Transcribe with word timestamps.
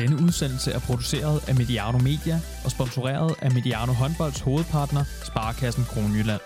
Denne 0.00 0.16
udsendelse 0.26 0.70
er 0.72 0.82
produceret 0.88 1.36
af 1.48 1.54
Mediano 1.60 1.98
Media 2.10 2.36
og 2.64 2.70
sponsoreret 2.76 3.30
af 3.44 3.50
Mediano 3.56 3.92
Håndbolds 4.00 4.40
hovedpartner, 4.46 5.04
Sparkassen 5.28 5.84
Kronjylland. 5.92 6.42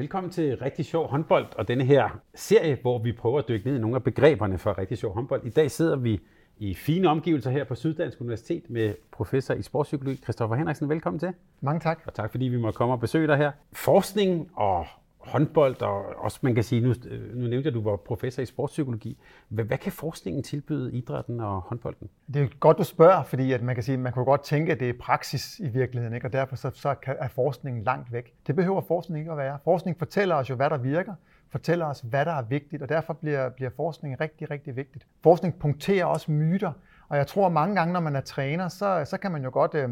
Velkommen 0.00 0.30
til 0.32 0.56
Rigtig 0.56 0.84
Sjov 0.84 1.04
Håndbold 1.10 1.46
og 1.58 1.68
denne 1.68 1.84
her 1.84 2.20
serie, 2.34 2.78
hvor 2.82 2.98
vi 2.98 3.12
prøver 3.12 3.38
at 3.38 3.48
dykke 3.48 3.66
ned 3.66 3.76
i 3.76 3.80
nogle 3.80 3.96
af 3.96 4.04
begreberne 4.04 4.58
for 4.58 4.78
Rigtig 4.78 4.98
Sjov 4.98 5.14
Håndbold. 5.14 5.44
I 5.44 5.50
dag 5.50 5.70
sidder 5.70 5.96
vi 5.96 6.20
i 6.58 6.74
fine 6.74 7.08
omgivelser 7.08 7.50
her 7.50 7.64
på 7.64 7.74
Syddansk 7.74 8.20
Universitet 8.20 8.70
med 8.70 8.94
professor 9.12 9.54
i 9.54 9.62
sportspsykologi, 9.62 10.20
Christoffer 10.22 10.56
Henriksen. 10.56 10.88
Velkommen 10.88 11.20
til. 11.20 11.32
Mange 11.60 11.80
tak. 11.80 12.00
Og 12.06 12.14
tak 12.14 12.30
fordi 12.30 12.44
vi 12.44 12.56
må 12.56 12.70
komme 12.70 12.94
og 12.94 13.00
besøge 13.00 13.26
dig 13.26 13.36
her. 13.36 13.52
Forskning 13.72 14.50
og 14.54 14.86
håndbold, 15.28 15.82
og 15.82 16.04
også 16.16 16.38
man 16.42 16.54
kan 16.54 16.64
sige, 16.64 16.80
nu, 16.80 16.94
nu 17.34 17.48
nævnte 17.48 17.56
jeg, 17.56 17.66
at 17.66 17.74
du 17.74 17.82
var 17.82 17.96
professor 17.96 18.42
i 18.42 18.46
sportspsykologi. 18.46 19.18
Hvad, 19.48 19.64
hvad 19.64 19.78
kan 19.78 19.92
forskningen 19.92 20.42
tilbyde 20.42 20.92
idrætten 20.92 21.40
og 21.40 21.60
håndbolden? 21.60 22.08
Det 22.34 22.42
er 22.42 22.48
godt, 22.60 22.78
du 22.78 22.84
spørger, 22.84 23.22
fordi 23.22 23.52
at 23.52 23.62
man 23.62 23.74
kan 23.74 23.84
sige, 23.84 23.96
man 23.96 24.12
kan 24.12 24.24
godt 24.24 24.42
tænke, 24.42 24.72
at 24.72 24.80
det 24.80 24.88
er 24.88 24.94
praksis 25.00 25.58
i 25.58 25.68
virkeligheden, 25.68 26.14
ikke? 26.14 26.26
og 26.26 26.32
derfor 26.32 26.56
så, 26.56 26.70
så 26.74 26.94
er 27.04 27.28
forskningen 27.28 27.84
langt 27.84 28.12
væk. 28.12 28.34
Det 28.46 28.56
behøver 28.56 28.80
forskning 28.80 29.18
ikke 29.18 29.30
at 29.30 29.38
være. 29.38 29.58
Forskning 29.64 29.98
fortæller 29.98 30.34
os 30.34 30.50
jo, 30.50 30.54
hvad 30.54 30.70
der 30.70 30.78
virker, 30.78 31.14
fortæller 31.50 31.86
os, 31.86 32.00
hvad 32.00 32.24
der 32.24 32.32
er 32.32 32.42
vigtigt, 32.42 32.82
og 32.82 32.88
derfor 32.88 33.12
bliver, 33.12 33.48
bliver 33.48 33.70
forskning 33.76 34.20
rigtig, 34.20 34.50
rigtig 34.50 34.76
vigtigt. 34.76 35.06
Forskning 35.22 35.58
punkterer 35.58 36.04
også 36.04 36.32
myter, 36.32 36.72
og 37.08 37.16
jeg 37.16 37.26
tror 37.26 37.48
mange 37.48 37.74
gange, 37.74 37.92
når 37.92 38.00
man 38.00 38.16
er 38.16 38.20
træner, 38.20 38.68
så, 38.68 39.04
så 39.04 39.18
kan 39.18 39.32
man 39.32 39.44
jo 39.44 39.50
godt 39.52 39.74
Øh, 39.74 39.88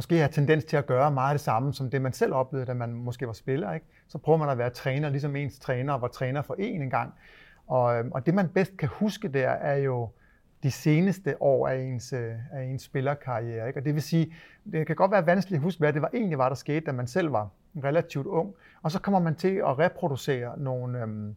måske 0.00 0.18
har 0.18 0.28
tendens 0.28 0.64
til 0.64 0.76
at 0.76 0.86
gøre 0.86 1.10
meget 1.10 1.32
det 1.32 1.40
samme, 1.40 1.74
som 1.74 1.90
det 1.90 2.02
man 2.02 2.12
selv 2.12 2.34
oplevede, 2.34 2.66
da 2.66 2.74
man 2.74 2.92
måske 2.92 3.26
var 3.26 3.32
spiller. 3.32 3.72
Ikke? 3.72 3.86
Så 4.08 4.18
prøver 4.18 4.38
man 4.38 4.48
at 4.48 4.58
være 4.58 4.70
træner, 4.70 5.08
ligesom 5.08 5.36
ens 5.36 5.58
træner 5.58 5.94
var 5.98 6.08
træner 6.08 6.42
for 6.42 6.54
en 6.58 6.82
engang. 6.82 7.14
Og, 7.66 7.98
øhm, 7.98 8.12
og 8.12 8.26
det 8.26 8.34
man 8.34 8.48
bedst 8.48 8.76
kan 8.76 8.88
huske 8.88 9.28
der, 9.28 9.48
er 9.48 9.76
jo 9.76 10.08
de 10.62 10.70
seneste 10.70 11.42
år 11.42 11.68
af 11.68 11.76
ens, 11.76 12.12
øh, 12.12 12.32
af 12.52 12.62
ens 12.64 12.82
spillerkarriere. 12.82 13.66
Ikke? 13.66 13.80
Og 13.80 13.84
det 13.84 13.94
vil 13.94 14.02
sige, 14.02 14.34
det 14.72 14.86
kan 14.86 14.96
godt 14.96 15.10
være 15.10 15.26
vanskeligt 15.26 15.58
at 15.58 15.62
huske, 15.62 15.78
hvad 15.78 15.92
det 15.92 16.02
var 16.02 16.10
egentlig 16.14 16.38
var, 16.38 16.48
der 16.48 16.56
skete, 16.56 16.80
da 16.80 16.92
man 16.92 17.06
selv 17.06 17.32
var 17.32 17.48
relativt 17.84 18.26
ung. 18.26 18.54
Og 18.82 18.90
så 18.90 19.00
kommer 19.00 19.20
man 19.20 19.34
til 19.34 19.54
at 19.56 19.78
reproducere 19.78 20.58
nogle, 20.58 21.00
øhm, 21.00 21.36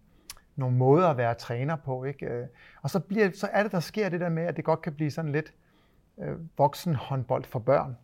nogle 0.56 0.78
måder 0.78 1.08
at 1.08 1.18
være 1.18 1.34
træner 1.34 1.76
på. 1.76 2.04
Ikke? 2.04 2.26
Øh, 2.26 2.48
og 2.82 2.90
så, 2.90 3.00
bliver, 3.00 3.30
så 3.34 3.50
er 3.52 3.64
det, 3.64 3.72
der 3.72 3.80
sker 3.80 4.10
det 4.10 4.20
der 4.20 4.30
med, 4.30 4.44
at 4.44 4.58
det 4.58 4.66
godt 4.66 4.82
kan 4.82 4.94
blive 4.94 5.12
sådan 5.12 5.32
lidt 5.32 5.54
øh, 6.20 6.36
voksenhåndbold 6.58 7.44
for 7.44 7.60
børn. 7.60 7.98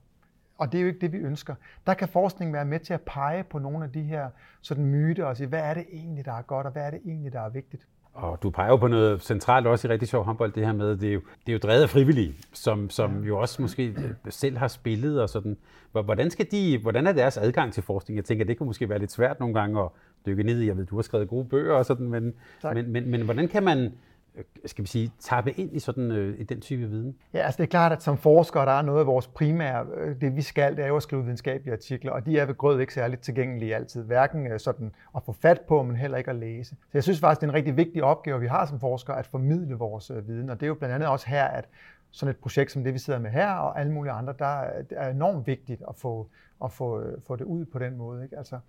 Og 0.60 0.72
det 0.72 0.78
er 0.78 0.82
jo 0.82 0.88
ikke 0.88 1.00
det, 1.00 1.14
vi 1.14 1.18
ønsker. 1.18 1.56
Der 1.88 1.94
kan 1.94 2.08
forskning 2.08 2.54
være 2.54 2.66
med 2.66 2.80
til 2.80 2.94
at 2.94 3.02
pege 3.02 3.44
på 3.44 3.60
nogle 3.60 3.84
af 3.84 3.92
de 3.92 4.02
her 4.02 4.30
sådan 4.62 4.86
myter 4.86 5.26
og 5.26 5.38
sige, 5.38 5.48
hvad 5.48 5.60
er 5.60 5.74
det 5.74 5.86
egentlig, 5.92 6.26
der 6.26 6.34
er 6.34 6.42
godt, 6.42 6.66
og 6.66 6.72
hvad 6.72 6.84
er 6.84 6.92
det 6.92 7.00
egentlig, 7.06 7.34
der 7.34 7.42
er 7.42 7.50
vigtigt. 7.50 7.88
Og 8.14 8.44
du 8.44 8.50
peger 8.50 8.70
jo 8.70 8.78
på 8.78 8.88
noget 8.88 9.22
centralt 9.22 9.68
også 9.68 9.88
i 9.88 9.92
rigtig 9.92 10.08
sjov 10.08 10.24
håndbold, 10.24 10.52
det 10.52 10.66
her 10.66 10.74
med, 10.74 10.98
det 10.98 11.10
er 11.10 11.14
jo, 11.14 11.20
det 11.20 11.50
er 11.50 11.54
jo 11.54 11.60
drevet 11.60 11.82
af 11.82 11.90
frivillige, 11.90 12.34
som, 12.54 12.90
som 12.90 13.24
jo 13.24 13.40
også 13.40 13.62
måske 13.62 13.96
selv 14.30 14.58
har 14.58 14.68
spillet 14.68 15.22
og 15.22 15.30
sådan. 15.30 15.58
Hvordan, 15.92 16.30
skal 16.30 16.48
de, 16.52 16.78
hvordan 16.78 17.08
er 17.08 17.12
deres 17.12 17.38
adgang 17.38 17.74
til 17.74 17.84
forskning? 17.84 18.18
Jeg 18.18 18.26
tænker, 18.26 18.46
det 18.46 18.58
kan 18.58 18.68
måske 18.68 18.90
være 18.90 19.00
lidt 19.00 19.12
svært 19.12 19.40
nogle 19.40 19.56
gange 19.60 19.82
at 19.82 19.90
dykke 20.26 20.44
ned 20.44 20.62
i. 20.62 20.68
Jeg 20.68 20.78
ved, 20.78 20.86
du 20.86 20.96
har 20.96 21.02
skrevet 21.02 21.30
gode 21.30 21.46
bøger 21.46 21.74
og 21.74 21.86
sådan, 21.86 22.10
men, 22.10 22.34
men, 22.64 22.92
men, 22.92 23.10
men 23.10 23.22
hvordan 23.22 23.48
kan 23.48 23.64
man 23.64 23.94
Øh, 24.36 24.44
skal 24.66 24.84
vi 24.84 24.88
sige, 24.88 25.12
tappe 25.20 25.52
ind 25.52 25.76
i 25.76 25.80
sådan 25.80 26.12
øh, 26.12 26.40
i 26.40 26.44
den 26.44 26.62
type 26.62 26.90
viden? 26.90 27.16
Ja, 27.34 27.40
altså 27.40 27.58
det 27.58 27.64
er 27.64 27.70
klart, 27.70 27.92
at 27.92 28.04
som 28.04 28.18
forskere, 28.18 28.66
der 28.66 28.72
er 28.72 28.82
noget 28.82 29.00
af 29.00 29.06
vores 29.06 29.28
primære, 29.28 29.86
øh, 29.96 30.22
det 30.22 30.36
vi 30.36 30.42
skal, 30.42 30.76
det 30.76 30.84
er 30.84 30.88
jo 30.88 30.96
at 30.96 31.04
skrive 31.04 31.24
videnskabelige 31.24 31.74
artikler, 31.74 32.12
og 32.12 32.26
de 32.26 32.40
er 32.40 32.46
ved 32.46 32.58
grød 32.58 32.80
ikke 32.80 32.94
særligt 32.94 33.22
tilgængelige 33.22 33.76
altid, 33.76 34.04
hverken 34.04 34.48
øh, 34.52 34.60
sådan 34.60 34.92
at 35.16 35.24
få 35.24 35.32
fat 35.32 35.62
på, 35.68 35.84
men 35.84 35.96
heller 35.96 36.18
ikke 36.18 36.30
at 36.30 36.36
læse. 36.36 36.70
Så 36.70 36.90
jeg 36.94 37.04
synes 37.04 37.20
faktisk, 37.20 37.42
det 37.42 37.48
er 37.48 37.52
en 37.52 37.56
rigtig 37.56 37.78
vigtig 37.78 38.04
opgave, 38.04 38.40
vi 38.40 38.48
har 38.48 38.66
som 38.66 38.80
forskere, 38.80 39.20
at 39.20 39.28
formidle 39.28 39.76
vores 39.76 40.12
øh, 40.12 40.28
viden, 40.28 40.50
og 40.50 40.60
det 40.60 40.66
er 40.66 40.68
jo 40.68 40.76
blandt 40.76 40.96
andet 40.96 41.10
også 41.10 41.28
her, 41.30 41.46
at 41.46 41.70
sådan 42.12 42.30
et 42.30 42.38
projekt 42.38 42.72
som 42.72 42.84
det, 42.84 42.94
vi 42.94 43.00
sidder 43.00 43.20
med 43.20 43.30
her, 43.30 43.52
og 43.52 43.80
alle 43.80 43.92
mulige 43.92 44.12
andre, 44.12 44.34
der 44.40 44.64
er 44.92 45.10
enormt 45.10 45.48
vigtigt 45.48 45.82
at 45.90 45.96
få, 45.96 46.30
at 46.64 46.72
få, 46.72 47.02
øh, 47.02 47.18
få 47.28 47.36
det 47.36 47.46
ud 47.46 47.66
på 47.66 47.80
den 47.80 47.98
måde. 47.98 48.24
Ikke? 48.24 48.38
Altså, 48.38 48.60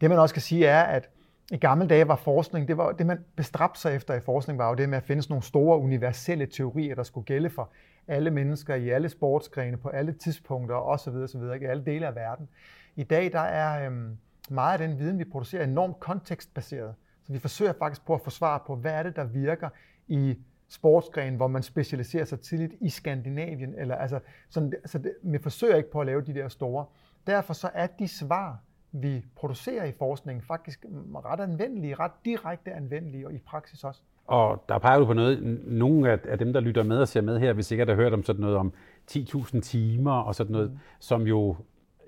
det 0.00 0.10
man 0.10 0.18
også 0.18 0.34
kan 0.34 0.42
sige 0.42 0.66
er, 0.66 0.82
at 0.82 1.10
i 1.52 1.56
gamle 1.56 1.86
dage 1.86 2.08
var 2.08 2.16
forskning, 2.16 2.68
det, 2.68 2.76
var, 2.76 2.92
det 2.92 3.06
man 3.06 3.24
bestræbte 3.36 3.80
sig 3.80 3.94
efter 3.94 4.14
i 4.14 4.20
forskning, 4.20 4.58
var 4.58 4.68
jo 4.68 4.74
det 4.74 4.88
med 4.88 4.98
at 4.98 5.04
finde 5.04 5.22
sådan 5.22 5.32
nogle 5.32 5.42
store 5.42 5.78
universelle 5.78 6.46
teorier, 6.46 6.94
der 6.94 7.02
skulle 7.02 7.24
gælde 7.24 7.50
for 7.50 7.70
alle 8.08 8.30
mennesker 8.30 8.74
i 8.74 8.88
alle 8.88 9.08
sportsgrene, 9.08 9.76
på 9.76 9.88
alle 9.88 10.12
tidspunkter 10.12 10.76
osv. 10.76 11.14
osv. 11.14 11.42
i 11.60 11.64
alle 11.64 11.84
dele 11.84 12.06
af 12.06 12.14
verden. 12.14 12.48
I 12.96 13.02
dag 13.02 13.32
der 13.32 13.40
er 13.40 13.86
øhm, 13.86 14.18
meget 14.50 14.80
af 14.80 14.88
den 14.88 14.98
viden, 14.98 15.18
vi 15.18 15.24
producerer, 15.24 15.64
enormt 15.64 16.00
kontekstbaseret. 16.00 16.94
Så 17.24 17.32
vi 17.32 17.38
forsøger 17.38 17.72
faktisk 17.78 18.06
på 18.06 18.14
at 18.14 18.20
få 18.20 18.30
svar 18.30 18.64
på, 18.66 18.76
hvad 18.76 18.92
er 18.92 19.02
det, 19.02 19.16
der 19.16 19.24
virker 19.24 19.68
i 20.08 20.38
sportsgren, 20.68 21.34
hvor 21.34 21.46
man 21.46 21.62
specialiserer 21.62 22.24
sig 22.24 22.40
tidligt 22.40 22.72
i 22.80 22.90
Skandinavien. 22.90 23.74
Eller, 23.74 23.94
altså, 23.94 24.20
sådan, 24.48 24.72
så 24.86 24.98
det, 24.98 25.14
vi 25.22 25.38
forsøger 25.38 25.76
ikke 25.76 25.90
på 25.90 26.00
at 26.00 26.06
lave 26.06 26.22
de 26.22 26.34
der 26.34 26.48
store. 26.48 26.84
Derfor 27.26 27.54
så 27.54 27.70
er 27.74 27.86
de 27.86 28.08
svar, 28.08 28.58
vi 28.92 29.24
producerer 29.36 29.84
i 29.84 29.92
forskningen, 29.98 30.42
faktisk 30.42 30.84
ret 31.24 31.40
anvendelige, 31.40 31.94
ret 31.94 32.12
direkte 32.24 32.72
anvendelige, 32.72 33.26
og 33.26 33.32
i 33.32 33.38
praksis 33.38 33.84
også. 33.84 34.00
Og 34.26 34.64
der 34.68 34.78
peger 34.78 34.98
du 34.98 35.06
på 35.06 35.12
noget, 35.12 35.42
nogle 35.66 36.10
af, 36.10 36.18
af 36.28 36.38
dem, 36.38 36.52
der 36.52 36.60
lytter 36.60 36.82
med 36.82 36.98
og 36.98 37.08
ser 37.08 37.20
med 37.20 37.38
her, 37.38 37.52
vil 37.52 37.64
sikkert 37.64 37.88
have 37.88 37.96
hørt 37.96 38.12
om 38.12 38.24
sådan 38.24 38.40
noget 38.40 38.56
om 38.56 38.72
10.000 39.10 39.60
timer 39.60 40.12
og 40.12 40.34
sådan 40.34 40.52
noget, 40.52 40.70
mm. 40.70 40.78
som 40.98 41.22
jo 41.22 41.56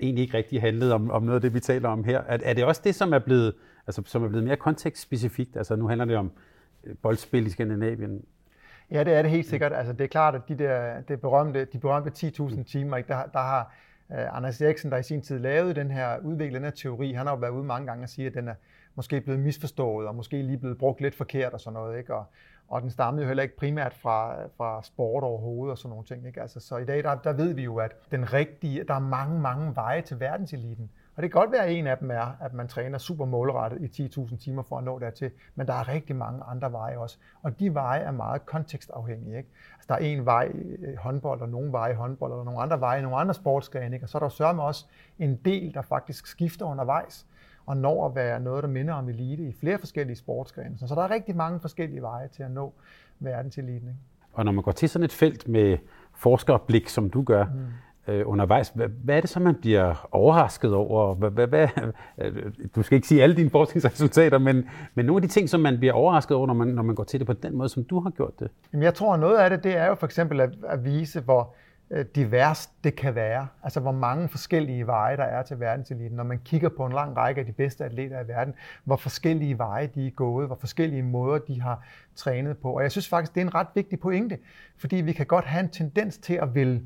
egentlig 0.00 0.22
ikke 0.22 0.36
rigtig 0.36 0.60
handlede 0.60 0.94
om, 0.94 1.10
om 1.10 1.22
noget 1.22 1.34
af 1.36 1.40
det, 1.40 1.54
vi 1.54 1.60
taler 1.60 1.88
om 1.88 2.04
her. 2.04 2.18
Er, 2.18 2.38
er 2.42 2.54
det 2.54 2.64
også 2.64 2.80
det, 2.84 2.94
som 2.94 3.12
er 3.12 3.18
blevet, 3.18 3.54
altså, 3.86 4.02
som 4.06 4.24
er 4.24 4.28
blevet 4.28 4.44
mere 4.44 4.56
kontekstspecifikt? 4.56 5.56
Altså 5.56 5.76
nu 5.76 5.88
handler 5.88 6.04
det 6.04 6.16
om 6.16 6.32
øh, 6.84 6.96
boldspil 7.02 7.46
i 7.46 7.50
Skandinavien. 7.50 8.24
Ja, 8.90 9.04
det 9.04 9.14
er 9.14 9.22
det 9.22 9.30
helt 9.30 9.46
sikkert. 9.46 9.72
Altså, 9.72 9.92
det 9.92 10.04
er 10.04 10.08
klart, 10.08 10.34
at 10.34 10.48
de, 10.48 10.58
der, 10.58 11.00
det 11.00 11.20
berømte, 11.20 11.64
de 11.64 11.78
berømte 11.78 12.26
10.000 12.26 12.62
timer, 12.62 12.96
ikke, 12.96 13.08
der, 13.08 13.22
der 13.32 13.38
har 13.38 13.74
Øh, 14.14 14.36
Anders 14.36 14.60
Eriksen, 14.60 14.90
der 14.90 14.96
i 14.96 15.02
sin 15.02 15.22
tid 15.22 15.38
lavede 15.38 15.74
den 15.74 15.90
her, 15.90 16.18
udviklede 16.18 16.54
den 16.54 16.64
her 16.64 16.70
teori, 16.70 17.12
han 17.12 17.26
har 17.26 17.34
jo 17.34 17.40
været 17.40 17.50
ude 17.50 17.64
mange 17.64 17.86
gange 17.86 18.04
og 18.04 18.08
sige, 18.08 18.26
at 18.26 18.34
den 18.34 18.48
er 18.48 18.54
måske 18.94 19.20
blevet 19.20 19.40
misforstået, 19.40 20.08
og 20.08 20.14
måske 20.14 20.42
lige 20.42 20.58
blevet 20.58 20.78
brugt 20.78 21.00
lidt 21.00 21.14
forkert 21.14 21.52
og 21.52 21.60
sådan 21.60 21.74
noget. 21.74 21.98
Ikke? 21.98 22.14
Og, 22.14 22.24
og 22.68 22.82
den 22.82 22.90
stammede 22.90 23.22
jo 23.22 23.28
heller 23.28 23.42
ikke 23.42 23.56
primært 23.56 23.94
fra, 23.94 24.46
fra 24.56 24.82
sport 24.82 25.24
overhovedet 25.24 25.70
og 25.70 25.78
sådan 25.78 25.90
nogle 25.90 26.04
ting. 26.04 26.26
Ikke? 26.26 26.42
Altså, 26.42 26.60
så 26.60 26.76
i 26.76 26.84
dag, 26.84 27.04
der, 27.04 27.14
der 27.14 27.32
ved 27.32 27.52
vi 27.52 27.62
jo, 27.62 27.76
at 27.76 27.92
den 28.10 28.32
rigtige, 28.32 28.84
der 28.84 28.94
er 28.94 28.98
mange, 28.98 29.40
mange 29.40 29.76
veje 29.76 30.02
til 30.02 30.20
verdenseliten. 30.20 30.90
Og 31.20 31.22
det 31.22 31.32
kan 31.32 31.40
godt 31.40 31.52
være, 31.52 31.66
at 31.66 31.72
en 31.72 31.86
af 31.86 31.98
dem 31.98 32.10
er, 32.10 32.36
at 32.40 32.54
man 32.54 32.68
træner 32.68 32.98
super 32.98 33.24
målrettet 33.24 33.98
i 33.98 34.02
10.000 34.02 34.36
timer 34.36 34.62
for 34.62 34.78
at 34.78 34.84
nå 34.84 34.98
dertil, 34.98 35.30
men 35.54 35.66
der 35.66 35.72
er 35.72 35.88
rigtig 35.88 36.16
mange 36.16 36.42
andre 36.44 36.72
veje 36.72 36.98
også. 36.98 37.18
Og 37.42 37.60
de 37.60 37.74
veje 37.74 38.00
er 38.00 38.10
meget 38.10 38.46
kontekstafhængige. 38.46 39.36
Ikke? 39.36 39.48
Altså, 39.74 39.86
der 39.88 39.94
er 39.94 39.98
en 39.98 40.24
vej 40.24 40.52
i 40.54 40.94
håndbold, 40.98 41.40
og 41.40 41.48
nogle 41.48 41.72
veje 41.72 41.92
i 41.92 41.94
håndbold, 41.94 42.32
og 42.32 42.44
nogle 42.44 42.60
andre 42.60 42.80
veje 42.80 42.98
i 42.98 43.02
nogle 43.02 43.16
andre 43.16 43.34
sportsgrene. 43.34 43.94
Ikke? 43.96 44.04
Og 44.04 44.08
så 44.08 44.18
er 44.18 44.20
der 44.20 44.28
sørme 44.28 44.62
også 44.62 44.86
en 45.18 45.36
del, 45.44 45.74
der 45.74 45.82
faktisk 45.82 46.26
skifter 46.26 46.66
undervejs 46.66 47.26
og 47.66 47.76
når 47.76 48.06
at 48.06 48.14
være 48.14 48.40
noget, 48.40 48.62
der 48.62 48.68
minder 48.68 48.94
om 48.94 49.08
elite 49.08 49.42
i 49.42 49.52
flere 49.52 49.78
forskellige 49.78 50.16
sportsgrene. 50.16 50.78
Så 50.78 50.94
der 50.94 51.02
er 51.02 51.10
rigtig 51.10 51.36
mange 51.36 51.60
forskellige 51.60 52.02
veje 52.02 52.28
til 52.28 52.42
at 52.42 52.50
nå 52.50 52.72
verdenseliten. 53.18 53.88
Ikke? 53.88 54.00
Og 54.32 54.44
når 54.44 54.52
man 54.52 54.64
går 54.64 54.72
til 54.72 54.88
sådan 54.88 55.04
et 55.04 55.12
felt 55.12 55.48
med 55.48 55.78
forskerblik, 56.14 56.88
som 56.88 57.10
du 57.10 57.22
gør, 57.22 57.44
mm 57.44 57.66
øh, 58.08 58.22
undervejs. 58.26 58.68
Hvad, 58.68 58.88
hvad 59.04 59.16
er 59.16 59.20
det 59.20 59.30
så, 59.30 59.40
man 59.40 59.54
bliver 59.54 60.08
overrasket 60.12 60.74
over? 60.74 61.14
Hvad, 61.14 61.30
hvad, 61.30 61.46
hvad, 61.46 61.68
øh, 62.18 62.52
du 62.76 62.82
skal 62.82 62.96
ikke 62.96 63.08
sige 63.08 63.22
alle 63.22 63.36
dine 63.36 63.50
forskningsresultater, 63.50 64.38
men, 64.38 64.68
men 64.94 65.06
nogle 65.06 65.22
af 65.22 65.28
de 65.28 65.34
ting, 65.34 65.48
som 65.48 65.60
man 65.60 65.78
bliver 65.78 65.92
overrasket 65.92 66.36
over, 66.36 66.46
når 66.46 66.54
man, 66.54 66.68
når 66.68 66.82
man 66.82 66.94
går 66.94 67.04
til 67.04 67.20
det 67.20 67.26
på 67.26 67.32
den 67.32 67.56
måde, 67.56 67.68
som 67.68 67.84
du 67.84 68.00
har 68.00 68.10
gjort 68.10 68.40
det? 68.40 68.50
Jamen, 68.72 68.82
jeg 68.82 68.94
tror, 68.94 69.14
at 69.14 69.20
noget 69.20 69.38
af 69.38 69.50
det, 69.50 69.64
det 69.64 69.76
er 69.76 69.86
jo 69.86 69.94
for 69.94 70.06
eksempel 70.06 70.40
at, 70.40 70.50
at 70.68 70.84
vise, 70.84 71.20
hvor 71.20 71.54
øh, 71.90 72.04
divers 72.14 72.66
det 72.84 72.96
kan 72.96 73.14
være. 73.14 73.46
Altså 73.62 73.80
hvor 73.80 73.92
mange 73.92 74.28
forskellige 74.28 74.86
veje 74.86 75.16
der 75.16 75.24
er 75.24 75.42
til 75.42 75.60
verdenseliten. 75.60 76.16
Når 76.16 76.24
man 76.24 76.40
kigger 76.44 76.68
på 76.68 76.86
en 76.86 76.92
lang 76.92 77.16
række 77.16 77.40
af 77.40 77.46
de 77.46 77.52
bedste 77.52 77.84
atleter 77.84 78.24
i 78.24 78.28
verden, 78.28 78.54
hvor 78.84 78.96
forskellige 78.96 79.58
veje 79.58 79.86
de 79.86 80.06
er 80.06 80.10
gået, 80.10 80.46
hvor 80.46 80.56
forskellige 80.60 81.02
måder 81.02 81.38
de 81.38 81.60
har 81.60 81.84
trænet 82.16 82.58
på. 82.58 82.72
Og 82.72 82.82
jeg 82.82 82.90
synes 82.90 83.08
faktisk, 83.08 83.34
det 83.34 83.40
er 83.40 83.44
en 83.44 83.54
ret 83.54 83.66
vigtig 83.74 84.00
pointe, 84.00 84.38
fordi 84.76 84.96
vi 84.96 85.12
kan 85.12 85.26
godt 85.26 85.44
have 85.44 85.60
en 85.60 85.70
tendens 85.70 86.18
til 86.18 86.34
at 86.34 86.54
ville 86.54 86.82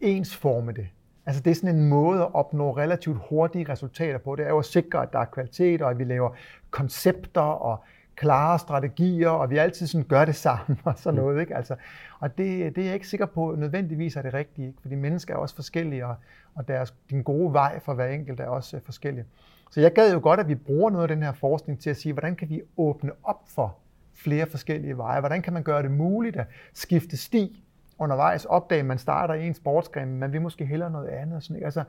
ensforme 0.00 0.72
det. 0.72 0.86
Altså 1.26 1.42
det 1.42 1.50
er 1.50 1.54
sådan 1.54 1.76
en 1.76 1.88
måde 1.88 2.22
at 2.22 2.34
opnå 2.34 2.76
relativt 2.76 3.18
hurtige 3.28 3.72
resultater 3.72 4.18
på. 4.18 4.36
Det 4.36 4.44
er 4.44 4.48
jo 4.48 4.58
at 4.58 4.64
sikre, 4.64 5.02
at 5.02 5.12
der 5.12 5.18
er 5.18 5.24
kvalitet, 5.24 5.82
og 5.82 5.90
at 5.90 5.98
vi 5.98 6.04
laver 6.04 6.30
koncepter 6.70 7.40
og 7.40 7.84
klare 8.16 8.58
strategier, 8.58 9.28
og 9.28 9.50
vi 9.50 9.56
altid 9.56 9.86
sådan 9.86 10.06
gør 10.06 10.24
det 10.24 10.34
sammen 10.46 10.78
og 10.84 10.94
sådan 10.96 11.20
noget. 11.20 11.40
Ikke? 11.40 11.56
Altså, 11.56 11.76
og 12.20 12.38
det, 12.38 12.76
det 12.76 12.80
er 12.80 12.84
jeg 12.84 12.94
ikke 12.94 13.08
sikker 13.08 13.26
på 13.26 13.54
nødvendigvis 13.58 14.16
er 14.16 14.22
det 14.22 14.34
rigtige, 14.34 14.66
ikke? 14.68 14.78
fordi 14.82 14.94
mennesker 14.94 15.34
er 15.34 15.38
også 15.38 15.54
forskellige, 15.54 16.06
og, 16.06 16.14
og 16.54 16.68
deres, 16.68 16.94
din 17.10 17.22
gode 17.22 17.52
vej 17.52 17.80
for 17.80 17.94
hver 17.94 18.06
enkelt 18.06 18.40
er 18.40 18.46
også 18.46 18.76
uh, 18.76 18.82
forskellig. 18.82 19.24
Så 19.70 19.80
jeg 19.80 19.92
gad 19.92 20.12
jo 20.12 20.20
godt, 20.22 20.40
at 20.40 20.48
vi 20.48 20.54
bruger 20.54 20.90
noget 20.90 21.10
af 21.10 21.16
den 21.16 21.22
her 21.22 21.32
forskning 21.32 21.80
til 21.80 21.90
at 21.90 21.96
sige, 21.96 22.12
hvordan 22.12 22.36
kan 22.36 22.48
vi 22.48 22.62
åbne 22.76 23.12
op 23.22 23.40
for 23.46 23.76
flere 24.14 24.46
forskellige 24.46 24.96
veje? 24.96 25.20
Hvordan 25.20 25.42
kan 25.42 25.52
man 25.52 25.62
gøre 25.62 25.82
det 25.82 25.90
muligt 25.90 26.36
at 26.36 26.46
skifte 26.72 27.16
sti 27.16 27.64
undervejs 27.98 28.44
opdage, 28.44 28.78
at 28.78 28.86
man 28.86 28.98
starter 28.98 29.34
i 29.34 29.46
en 29.46 29.54
sportsgren, 29.54 30.14
men 30.14 30.32
vi 30.32 30.38
måske 30.38 30.66
hellere 30.66 30.90
noget 30.90 31.08
andet. 31.08 31.42
Sådan, 31.42 31.56
ikke? 31.56 31.64
Altså, 31.64 31.84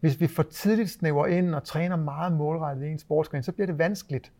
hvis 0.00 0.20
vi 0.20 0.26
for 0.26 0.42
tidligt 0.42 0.90
snæver 0.90 1.26
ind 1.26 1.54
og 1.54 1.64
træner 1.64 1.96
meget 1.96 2.32
målrettet 2.32 2.86
i 2.86 2.90
en 2.90 2.98
sportsgren, 2.98 3.42
så 3.42 3.52
bliver 3.52 3.66
det 3.66 3.78
vanskeligt 3.78 4.32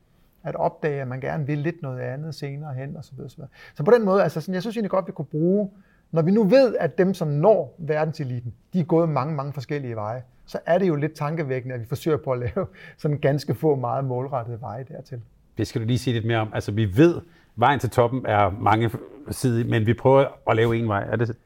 at 0.44 0.56
opdage, 0.56 1.00
at 1.00 1.08
man 1.08 1.20
gerne 1.20 1.46
vil 1.46 1.58
lidt 1.58 1.82
noget 1.82 2.00
andet 2.00 2.34
senere 2.34 2.74
hen 2.74 2.96
og 2.96 3.04
så 3.04 3.12
videre. 3.14 3.30
Så, 3.30 3.36
videre. 3.36 3.50
så 3.74 3.84
på 3.84 3.90
den 3.90 4.04
måde, 4.04 4.22
altså 4.22 4.40
sådan, 4.40 4.54
jeg 4.54 4.62
synes 4.62 4.76
egentlig 4.76 4.90
godt, 4.90 5.06
vi 5.06 5.12
kunne 5.12 5.24
bruge, 5.24 5.70
når 6.12 6.22
vi 6.22 6.30
nu 6.30 6.44
ved, 6.44 6.76
at 6.80 6.98
dem, 6.98 7.14
som 7.14 7.28
når 7.28 7.74
verdenseliten, 7.78 8.54
de 8.72 8.80
er 8.80 8.84
gået 8.84 9.08
mange, 9.08 9.34
mange 9.34 9.52
forskellige 9.52 9.96
veje, 9.96 10.22
så 10.46 10.58
er 10.66 10.78
det 10.78 10.88
jo 10.88 10.94
lidt 10.94 11.14
tankevækkende, 11.14 11.74
at 11.74 11.80
vi 11.80 11.86
forsøger 11.86 12.16
på 12.16 12.32
at 12.32 12.38
lave 12.38 12.66
sådan 12.96 13.18
ganske 13.18 13.54
få 13.54 13.76
meget 13.76 14.04
målrettede 14.04 14.60
veje 14.60 14.84
dertil. 14.88 15.20
Det 15.58 15.66
skal 15.66 15.80
du 15.80 15.86
lige 15.86 15.98
sige 15.98 16.14
lidt 16.14 16.26
mere 16.26 16.38
om. 16.38 16.50
Altså 16.54 16.72
vi 16.72 16.96
ved, 16.96 17.20
vejen 17.56 17.78
til 17.78 17.90
toppen 17.90 18.26
er 18.26 18.50
mange 18.60 18.90
sider, 19.30 19.64
men 19.64 19.86
vi 19.86 19.94
prøver 19.94 20.26
at 20.50 20.56
lave 20.56 20.76
en 20.76 20.88
vej. 20.88 21.06
Er 21.10 21.16
det 21.16 21.36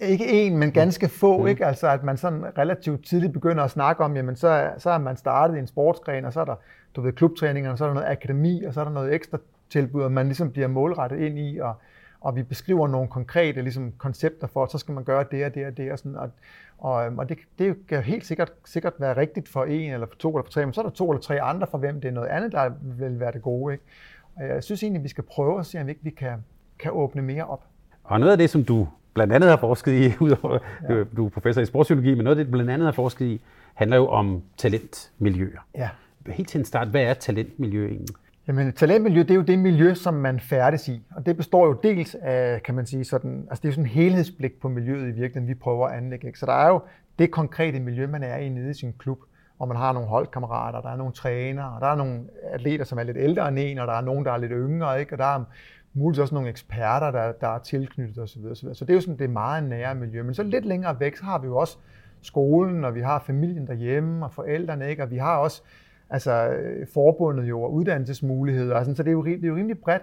ikke 0.00 0.26
en, 0.26 0.58
men 0.58 0.72
ganske 0.72 1.08
få, 1.08 1.38
mm. 1.38 1.46
ikke? 1.46 1.66
Altså, 1.66 1.88
at 1.88 2.02
man 2.02 2.16
sådan 2.16 2.58
relativt 2.58 3.06
tidligt 3.06 3.32
begynder 3.32 3.64
at 3.64 3.70
snakke 3.70 4.04
om, 4.04 4.16
jamen, 4.16 4.36
så, 4.36 4.48
er, 4.48 4.78
så 4.78 4.90
er 4.90 4.98
man 4.98 5.16
startet 5.16 5.56
i 5.56 5.58
en 5.58 5.66
sportsgren, 5.66 6.24
og 6.24 6.32
så 6.32 6.40
er 6.40 6.44
der, 6.44 6.54
du 6.96 7.00
ved, 7.00 7.12
klubtræninger, 7.12 7.70
og 7.70 7.78
så 7.78 7.84
er 7.84 7.88
der 7.88 7.94
noget 7.94 8.08
akademi, 8.08 8.64
og 8.64 8.74
så 8.74 8.80
er 8.80 8.84
der 8.84 8.92
noget 8.92 9.14
ekstra 9.14 9.38
tilbud, 9.70 10.02
og 10.02 10.12
man 10.12 10.26
ligesom 10.26 10.50
bliver 10.50 10.68
målrettet 10.68 11.18
ind 11.18 11.38
i, 11.38 11.58
og, 11.58 11.74
og 12.20 12.36
vi 12.36 12.42
beskriver 12.42 12.88
nogle 12.88 13.08
konkrete 13.08 13.62
ligesom, 13.62 13.92
koncepter 13.98 14.46
for, 14.46 14.62
at 14.62 14.70
så 14.70 14.78
skal 14.78 14.94
man 14.94 15.04
gøre 15.04 15.24
det 15.30 15.44
og 15.44 15.54
det 15.54 15.66
og 15.66 15.76
det, 15.76 15.92
og 15.92 15.98
sådan, 15.98 16.16
og, 16.16 16.30
og, 16.78 16.94
og 16.94 17.28
det, 17.28 17.38
det 17.58 17.76
kan 17.88 18.02
helt 18.02 18.26
sikkert, 18.26 18.52
sikkert 18.64 18.92
være 18.98 19.16
rigtigt 19.16 19.48
for 19.48 19.64
en, 19.64 19.92
eller 19.92 20.06
for 20.06 20.16
to, 20.16 20.28
eller 20.28 20.44
for 20.44 20.52
tre, 20.52 20.66
men 20.66 20.72
så 20.72 20.80
er 20.80 20.84
der 20.84 20.90
to 20.90 21.10
eller 21.10 21.22
tre 21.22 21.40
andre, 21.40 21.66
for 21.66 21.78
hvem 21.78 22.00
det 22.00 22.08
er 22.08 22.12
noget 22.12 22.28
andet, 22.28 22.52
der 22.52 22.70
vil 22.82 23.20
være 23.20 23.32
det 23.32 23.42
gode, 23.42 23.72
ikke? 23.72 23.84
Og 24.36 24.48
jeg 24.48 24.64
synes 24.64 24.82
egentlig, 24.82 25.00
at 25.00 25.04
vi 25.04 25.08
skal 25.08 25.24
prøve 25.24 25.58
at 25.58 25.66
se, 25.66 25.80
om 25.80 25.88
ikke 25.88 26.00
vi 26.04 26.10
kan, 26.10 26.44
kan 26.78 26.90
åbne 26.94 27.22
mere 27.22 27.44
op. 27.44 27.64
Og 28.04 28.20
noget 28.20 28.32
af 28.32 28.38
det, 28.38 28.50
som 28.50 28.64
du 28.64 28.88
blandt 29.14 29.32
andet 29.32 29.50
har 29.50 29.56
forsket 29.56 29.92
i, 29.92 30.12
udover 30.24 30.58
ja. 30.88 31.04
du 31.16 31.26
er 31.26 31.30
professor 31.30 31.60
i 31.60 31.66
sportspsykologi, 31.66 32.14
men 32.14 32.24
noget 32.24 32.38
af 32.38 32.44
det, 32.44 32.46
du 32.46 32.52
blandt 32.52 32.70
andet 32.70 32.86
har 32.86 32.92
forsket 32.92 33.26
i, 33.26 33.40
handler 33.74 33.96
jo 33.96 34.08
om 34.08 34.42
talentmiljøer. 34.56 35.60
Ja. 35.74 35.88
Helt 36.26 36.48
til 36.48 36.58
en 36.58 36.64
start, 36.64 36.88
hvad 36.88 37.02
er 37.02 37.14
talentmiljø 37.14 37.86
egentlig? 37.86 38.14
Jamen, 38.48 38.72
talentmiljø, 38.72 39.20
det 39.20 39.30
er 39.30 39.34
jo 39.34 39.42
det 39.42 39.58
miljø, 39.58 39.94
som 39.94 40.14
man 40.14 40.40
færdes 40.40 40.88
i. 40.88 41.02
Og 41.16 41.26
det 41.26 41.36
består 41.36 41.66
jo 41.66 41.80
dels 41.82 42.14
af, 42.14 42.62
kan 42.62 42.74
man 42.74 42.86
sige, 42.86 43.04
sådan, 43.04 43.46
altså 43.50 43.62
det 43.62 43.68
er 43.68 43.72
sådan 43.72 43.84
en 43.84 43.90
helhedsblik 43.90 44.60
på 44.60 44.68
miljøet 44.68 45.02
i 45.02 45.10
virkeligheden, 45.10 45.48
vi 45.48 45.54
prøver 45.54 45.88
at 45.88 45.96
anlægge. 45.96 46.26
Ikke? 46.26 46.38
Så 46.38 46.46
der 46.46 46.52
er 46.52 46.68
jo 46.68 46.80
det 47.18 47.30
konkrete 47.30 47.80
miljø, 47.80 48.06
man 48.06 48.22
er 48.22 48.36
i 48.36 48.48
nede 48.48 48.70
i 48.70 48.74
sin 48.74 48.92
klub, 48.98 49.18
og 49.62 49.68
man 49.68 49.76
har 49.76 49.92
nogle 49.92 50.08
holdkammerater, 50.08 50.80
der 50.80 50.88
er 50.88 50.96
nogle 50.96 51.12
trænere, 51.12 51.72
og 51.74 51.80
der 51.80 51.86
er 51.86 51.94
nogle 51.94 52.20
atleter, 52.42 52.84
som 52.84 52.98
er 52.98 53.02
lidt 53.02 53.16
ældre 53.16 53.48
end 53.48 53.58
en, 53.58 53.78
og 53.78 53.86
der 53.86 53.92
er 53.92 54.00
nogen, 54.00 54.24
der 54.24 54.32
er 54.32 54.36
lidt 54.36 54.52
yngre, 54.54 55.00
ikke? 55.00 55.14
og 55.14 55.18
der 55.18 55.24
er 55.24 55.44
muligvis 55.94 56.18
også 56.18 56.34
nogle 56.34 56.48
eksperter, 56.48 57.10
der, 57.10 57.32
der 57.32 57.48
er 57.48 57.58
tilknyttet 57.58 58.18
osv. 58.18 58.44
osv. 58.50 58.74
Så 58.74 58.84
det 58.84 58.90
er 58.90 58.94
jo 58.94 59.00
sådan 59.00 59.18
det 59.18 59.24
er 59.24 59.28
meget 59.28 59.64
nære 59.64 59.94
miljø. 59.94 60.22
Men 60.22 60.34
så 60.34 60.42
lidt 60.42 60.64
længere 60.64 61.00
væk, 61.00 61.16
så 61.16 61.24
har 61.24 61.38
vi 61.38 61.46
jo 61.46 61.56
også 61.56 61.78
skolen, 62.22 62.84
og 62.84 62.94
vi 62.94 63.00
har 63.00 63.18
familien 63.18 63.66
derhjemme, 63.66 64.24
og 64.24 64.32
forældrene, 64.32 64.90
ikke? 64.90 65.02
og 65.02 65.10
vi 65.10 65.16
har 65.16 65.36
også 65.36 65.62
altså, 66.10 66.56
forbundet 66.94 67.44
jo, 67.44 67.62
og 67.62 67.72
uddannelsesmuligheder. 67.72 68.76
og 68.76 68.84
sådan, 68.84 68.96
så 68.96 69.02
det 69.02 69.08
er, 69.08 69.12
jo, 69.12 69.24
det 69.24 69.44
er 69.44 69.48
jo 69.48 69.56
rimelig 69.56 69.78
bredt. 69.78 70.02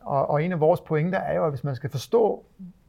Og, 0.00 0.30
og 0.30 0.44
en 0.44 0.52
af 0.52 0.60
vores 0.60 0.80
pointer 0.80 1.18
er 1.18 1.36
jo, 1.36 1.44
at 1.44 1.50
hvis 1.50 1.64
man 1.64 1.76
skal 1.76 1.90
forstå, 1.90 2.44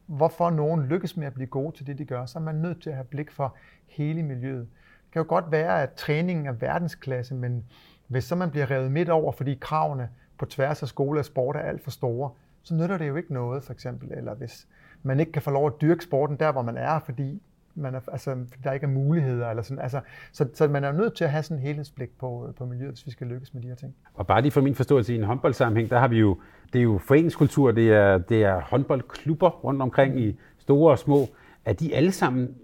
hvorfor 0.06 0.50
nogen 0.50 0.86
lykkes 0.86 1.16
med 1.16 1.26
at 1.26 1.34
blive 1.34 1.46
gode 1.46 1.76
til 1.76 1.86
det, 1.86 1.98
de 1.98 2.04
gør, 2.04 2.26
så 2.26 2.38
er 2.38 2.42
man 2.42 2.54
nødt 2.54 2.82
til 2.82 2.90
at 2.90 2.96
have 2.96 3.06
blik 3.10 3.30
for 3.30 3.56
hele 3.86 4.22
miljøet. 4.22 4.68
Kan 5.12 5.22
jo 5.22 5.26
godt 5.28 5.44
være, 5.50 5.82
at 5.82 5.92
træningen 5.92 6.46
er 6.46 6.52
verdensklasse, 6.52 7.34
men 7.34 7.64
hvis 8.06 8.24
så 8.24 8.34
man 8.34 8.50
bliver 8.50 8.70
revet 8.70 8.92
midt 8.92 9.08
over, 9.08 9.32
fordi 9.32 9.58
kravene 9.60 10.08
på 10.38 10.46
tværs 10.46 10.82
af 10.82 10.88
skole 10.88 11.20
og 11.20 11.24
sport 11.24 11.56
er 11.56 11.60
alt 11.60 11.84
for 11.84 11.90
store, 11.90 12.30
så 12.62 12.74
nytter 12.74 12.98
det 12.98 13.08
jo 13.08 13.16
ikke 13.16 13.32
noget, 13.32 13.64
for 13.64 13.72
eksempel. 13.72 14.12
Eller 14.12 14.34
hvis 14.34 14.66
man 15.02 15.20
ikke 15.20 15.32
kan 15.32 15.42
få 15.42 15.50
lov 15.50 15.66
at 15.66 15.72
dyrke 15.80 16.04
sporten 16.04 16.36
der, 16.36 16.52
hvor 16.52 16.62
man 16.62 16.76
er, 16.76 16.98
fordi 16.98 17.42
man 17.74 17.94
er, 17.94 18.00
altså, 18.12 18.36
der 18.64 18.72
ikke 18.72 18.84
er 18.84 18.90
muligheder. 18.90 19.50
Eller 19.50 19.62
sådan. 19.62 19.82
Altså, 19.82 20.00
så, 20.32 20.48
så 20.54 20.68
man 20.68 20.84
er 20.84 20.92
nødt 20.92 21.14
til 21.14 21.24
at 21.24 21.30
have 21.30 21.42
sådan 21.42 21.56
en 21.56 21.62
helhedsblik 21.62 22.18
på, 22.18 22.54
på 22.56 22.64
miljøet, 22.64 22.92
hvis 22.92 23.06
vi 23.06 23.10
skal 23.10 23.26
lykkes 23.26 23.54
med 23.54 23.62
de 23.62 23.68
her 23.68 23.74
ting. 23.74 23.94
Og 24.14 24.26
bare 24.26 24.42
lige 24.42 24.52
for 24.52 24.60
min 24.60 24.74
forståelse 24.74 25.14
i 25.14 25.16
en 25.16 25.24
håndboldsammenhæng, 25.24 25.90
der 25.90 25.98
har 25.98 26.08
vi 26.08 26.18
jo, 26.18 26.40
det 26.72 26.78
er 26.78 26.82
jo 26.82 26.98
foreningskultur, 26.98 27.72
det 27.72 27.92
er, 27.92 28.18
det 28.18 28.44
er 28.44 28.60
håndboldklubber 28.60 29.50
rundt 29.50 29.82
omkring 29.82 30.20
i 30.20 30.38
store 30.58 30.92
og 30.92 30.98
små. 30.98 31.28
Er 31.64 31.72
de 31.72 31.94
alle 31.94 32.12
sammen 32.12 32.54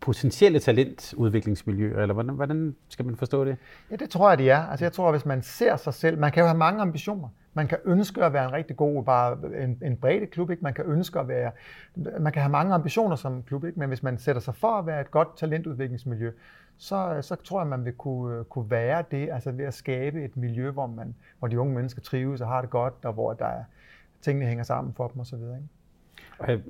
potentielle 0.00 0.58
talentudviklingsmiljøer, 0.58 2.02
eller 2.02 2.14
hvordan, 2.14 2.34
hvordan 2.34 2.76
skal 2.88 3.04
man 3.04 3.16
forstå 3.16 3.44
det? 3.44 3.56
Ja, 3.90 3.96
det 3.96 4.10
tror 4.10 4.28
jeg, 4.28 4.38
det 4.38 4.50
er. 4.50 4.58
Altså 4.58 4.84
jeg 4.84 4.92
tror, 4.92 5.08
at 5.08 5.14
hvis 5.14 5.26
man 5.26 5.42
ser 5.42 5.76
sig 5.76 5.94
selv, 5.94 6.18
man 6.18 6.32
kan 6.32 6.40
jo 6.40 6.46
have 6.46 6.58
mange 6.58 6.80
ambitioner. 6.80 7.28
Man 7.54 7.68
kan 7.68 7.78
ønske 7.84 8.24
at 8.24 8.32
være 8.32 8.44
en 8.44 8.52
rigtig 8.52 8.76
god, 8.76 9.04
bare 9.04 9.38
en, 9.62 9.78
en 9.82 9.96
bredde 9.96 10.26
klub, 10.26 10.50
ikke? 10.50 10.62
Man 10.62 10.74
kan 10.74 10.84
ønske 10.84 11.18
at 11.18 11.28
være, 11.28 11.50
man 12.20 12.32
kan 12.32 12.42
have 12.42 12.52
mange 12.52 12.74
ambitioner 12.74 13.16
som 13.16 13.42
klub, 13.42 13.64
ikke? 13.64 13.78
Men 13.78 13.88
hvis 13.88 14.02
man 14.02 14.18
sætter 14.18 14.42
sig 14.42 14.54
for 14.54 14.78
at 14.78 14.86
være 14.86 15.00
et 15.00 15.10
godt 15.10 15.36
talentudviklingsmiljø, 15.36 16.32
så, 16.76 17.18
så 17.22 17.34
tror 17.34 17.60
jeg, 17.60 17.66
man 17.66 17.84
vil 17.84 17.92
kunne, 17.92 18.44
kunne 18.44 18.70
være 18.70 19.04
det, 19.10 19.30
altså 19.32 19.50
ved 19.50 19.64
at 19.64 19.74
skabe 19.74 20.24
et 20.24 20.36
miljø, 20.36 20.70
hvor, 20.70 20.86
man, 20.86 21.14
hvor 21.38 21.48
de 21.48 21.60
unge 21.60 21.74
mennesker 21.74 22.02
trives 22.02 22.40
og 22.40 22.48
har 22.48 22.60
det 22.60 22.70
godt, 22.70 22.94
og 23.04 23.12
hvor 23.12 23.32
der 23.32 23.46
er, 23.46 23.64
tingene 24.22 24.46
hænger 24.46 24.64
sammen 24.64 24.94
for 24.94 25.08
dem 25.08 25.20
osv. 25.20 25.34
Ikke? 25.34 25.68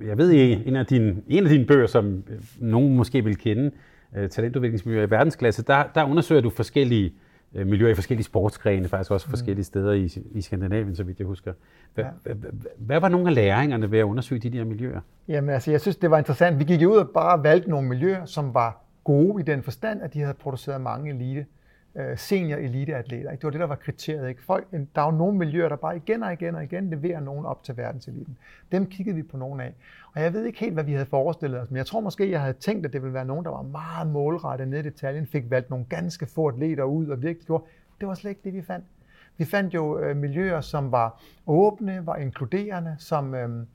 Jeg 0.07 0.19
ved, 0.19 0.33
en 0.67 0.77
af 0.77 0.87
dine, 0.87 1.17
en 1.29 1.45
af 1.45 1.51
dine 1.51 1.67
bøger, 1.67 1.87
som 1.87 2.25
øh, 2.29 2.39
nogen 2.59 2.97
måske 2.97 3.25
vil 3.25 3.37
kende, 3.37 3.71
øh, 4.17 4.29
talentudviklingsmiljøer 4.29 5.07
i 5.07 5.11
verdensklasse, 5.11 5.63
der, 5.63 5.85
der 5.95 6.05
undersøger 6.05 6.41
du 6.41 6.51
forskellige 6.51 7.13
øh, 7.55 7.67
miljøer 7.67 7.91
i 7.91 7.95
forskellige 7.95 8.25
sportsgrene, 8.25 8.89
faktisk 8.89 9.11
også 9.11 9.27
mm. 9.27 9.31
forskellige 9.31 9.65
steder 9.65 9.93
i, 9.93 10.11
i 10.33 10.41
Skandinavien, 10.41 10.97
så 10.97 11.05
vidt 11.05 11.19
jeg 11.19 11.27
husker. 11.27 11.53
Hvad, 11.95 12.05
ja. 12.27 12.33
hvad 12.79 13.01
var 13.01 13.09
nogle 13.09 13.29
af 13.29 13.35
læringerne 13.35 13.91
ved 13.91 13.99
at 13.99 14.05
undersøge 14.05 14.39
de 14.41 14.51
der 14.51 14.65
miljøer? 14.65 15.01
Jamen 15.29 15.51
altså, 15.51 15.71
jeg 15.71 15.81
synes, 15.81 15.97
det 15.97 16.11
var 16.11 16.19
interessant. 16.19 16.59
Vi 16.59 16.65
gik 16.65 16.87
ud 16.87 16.97
og 16.97 17.09
bare 17.15 17.45
valgte 17.45 17.71
nogle 17.71 17.89
miljøer, 17.89 18.25
som 18.25 18.55
var 18.55 18.85
gode 19.05 19.41
i 19.43 19.45
den 19.45 19.63
forstand, 19.63 20.03
at 20.03 20.15
de 20.15 20.21
havde 20.21 20.35
produceret 20.35 20.81
mange 20.81 21.15
elite 21.15 21.47
øh, 21.99 22.19
senior 22.19 22.59
eliteatleter. 22.59 23.31
Ikke? 23.31 23.41
Det 23.41 23.45
var 23.45 23.51
det, 23.51 23.61
der 23.61 23.67
var 23.67 23.75
kriteriet. 23.75 24.29
Ikke? 24.29 24.43
Folk, 24.43 24.67
øh, 24.73 24.81
der 24.95 25.03
er 25.03 25.07
jo 25.07 25.11
nogle 25.11 25.39
miljøer, 25.39 25.69
der 25.69 25.77
bare 25.77 25.97
igen 25.97 26.23
og 26.23 26.33
igen 26.33 26.55
og 26.55 26.65
igen 26.65 26.91
leverer 26.91 27.21
nogen 27.21 27.47
op 27.47 27.65
til 27.65 27.77
verdenseliten. 27.77 28.39
Dem 28.73 28.87
kiggede 28.87 29.17
vi 29.17 29.23
på 29.23 29.37
nogen 29.37 29.61
af. 29.61 29.75
Og 30.15 30.23
jeg 30.23 30.33
ved 30.33 30.45
ikke 30.45 30.61
helt, 30.61 30.75
hvad 30.75 30.85
vi 30.85 30.93
havde 30.93 31.07
forestillet 31.07 31.61
os, 31.61 31.71
men 31.71 31.77
jeg 31.77 31.87
tror 31.87 32.01
måske, 32.01 32.31
jeg 32.31 32.41
havde 32.41 32.53
tænkt, 32.55 32.87
at 32.87 32.93
det 32.93 33.03
ville 33.03 33.15
være 33.15 33.25
nogen, 33.25 33.45
der 33.45 33.51
var 33.51 33.63
meget 33.63 34.07
målrettet 34.07 34.69
ned 34.69 34.79
i 34.79 34.83
detaljen, 34.83 35.27
fik 35.27 35.51
valgt 35.51 35.71
nogle 35.71 35.85
ganske 35.89 36.27
få 36.27 36.49
atleter 36.49 36.85
ud 36.85 37.07
og 37.07 37.23
virkelig 37.23 37.47
gjorde. 37.47 37.65
Det 38.01 38.09
var 38.09 38.15
slet 38.15 38.31
ikke 38.31 38.41
det, 38.45 38.55
vi 38.55 38.63
fandt. 38.63 38.85
Vi 39.37 39.45
fandt 39.45 39.75
jo 39.75 39.99
øh, 39.99 40.17
miljøer, 40.17 40.61
som 40.61 40.93
var 40.93 41.23
åbne, 41.47 42.07
var 42.07 42.17
inkluderende, 42.17 42.97
som... 42.99 43.35
Øh, 43.35 43.67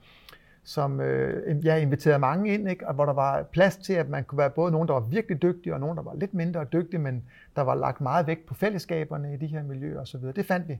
som 0.64 1.02
øh, 1.02 1.66
jeg 1.66 1.82
inviterede 1.82 2.20
mange 2.20 2.54
ind, 2.54 2.70
ikke? 2.70 2.88
og 2.88 2.94
hvor 2.94 3.06
der 3.06 3.14
var 3.14 3.44
plads 3.44 3.78
til, 3.78 3.94
at 3.94 4.10
man 4.10 4.24
kunne 4.24 4.38
være 4.38 4.50
både 4.50 4.72
nogen, 4.72 4.88
der 4.88 4.94
var 4.94 5.02
virkelig 5.02 5.42
dygtige, 5.42 5.74
og 5.74 5.80
nogen, 5.80 5.98
der 5.98 6.04
var 6.04 6.16
lidt 6.16 6.34
mindre 6.34 6.66
dygtige, 6.74 7.00
men 7.00 7.24
der 7.56 7.62
var 7.62 7.76
lagt 7.76 8.02
meget 8.02 8.28
vægt 8.28 8.46
på 8.46 8.54
fællesskaberne 8.54 9.34
i 9.34 9.38
de 9.38 9.48
her 9.48 9.64
miljøer 9.64 10.02
osv. 10.02 10.22
Det 10.36 10.46
fandt 10.46 10.68
vi. 10.68 10.80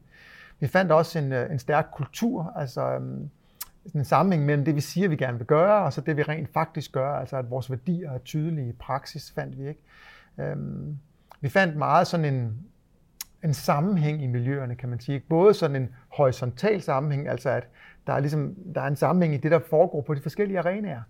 Vi 0.60 0.68
fandt 0.68 0.92
også 0.92 1.20
en, 1.20 1.32
øh, 1.32 1.52
en 1.52 1.60
stærk 1.60 1.88
kultur, 1.94 2.54
altså 2.56 2.96
um, 2.96 3.30
en 3.96 4.06
sammenhæng 4.06 4.46
mellem 4.46 4.66
det, 4.66 4.76
vi 4.76 4.82
siger, 4.82 5.08
vi 5.08 5.16
gerne 5.16 5.38
vil 5.38 5.48
gøre, 5.48 5.84
og 5.84 5.94
så 5.94 6.02
det, 6.02 6.18
vi 6.18 6.24
rent 6.24 6.54
faktisk 6.54 6.92
gør, 6.92 7.12
altså 7.12 7.38
at 7.38 7.50
vores 7.50 7.70
værdier 7.70 8.12
er 8.12 8.18
tydelige 8.18 8.70
i 8.70 8.74
praksis, 8.74 9.32
fandt 9.32 9.60
vi 9.60 9.68
ikke. 9.68 9.82
Um, 10.38 11.00
vi 11.42 11.50
fandt 11.50 11.76
meget 11.76 12.08
sådan 12.08 12.26
en, 12.26 12.58
en 13.44 13.54
sammenhæng 13.54 14.24
i 14.24 14.28
miljøerne, 14.28 14.76
kan 14.76 14.90
man 14.90 15.00
sige. 15.00 15.20
Både 15.20 15.54
sådan 15.54 15.76
en 15.76 15.90
horisontal 16.08 16.82
sammenhæng, 16.82 17.28
altså 17.30 17.50
at 17.50 17.68
der 18.08 18.14
er, 18.14 18.20
ligesom, 18.20 18.56
der 18.76 18.82
er 18.82 18.88
en 18.88 18.96
sammenhæng 18.96 19.34
i 19.34 19.38
det, 19.38 19.52
der 19.52 19.60
foregår 19.60 20.02
på 20.02 20.14
de 20.14 20.22
forskellige 20.22 20.60
arenaer. 20.60 21.02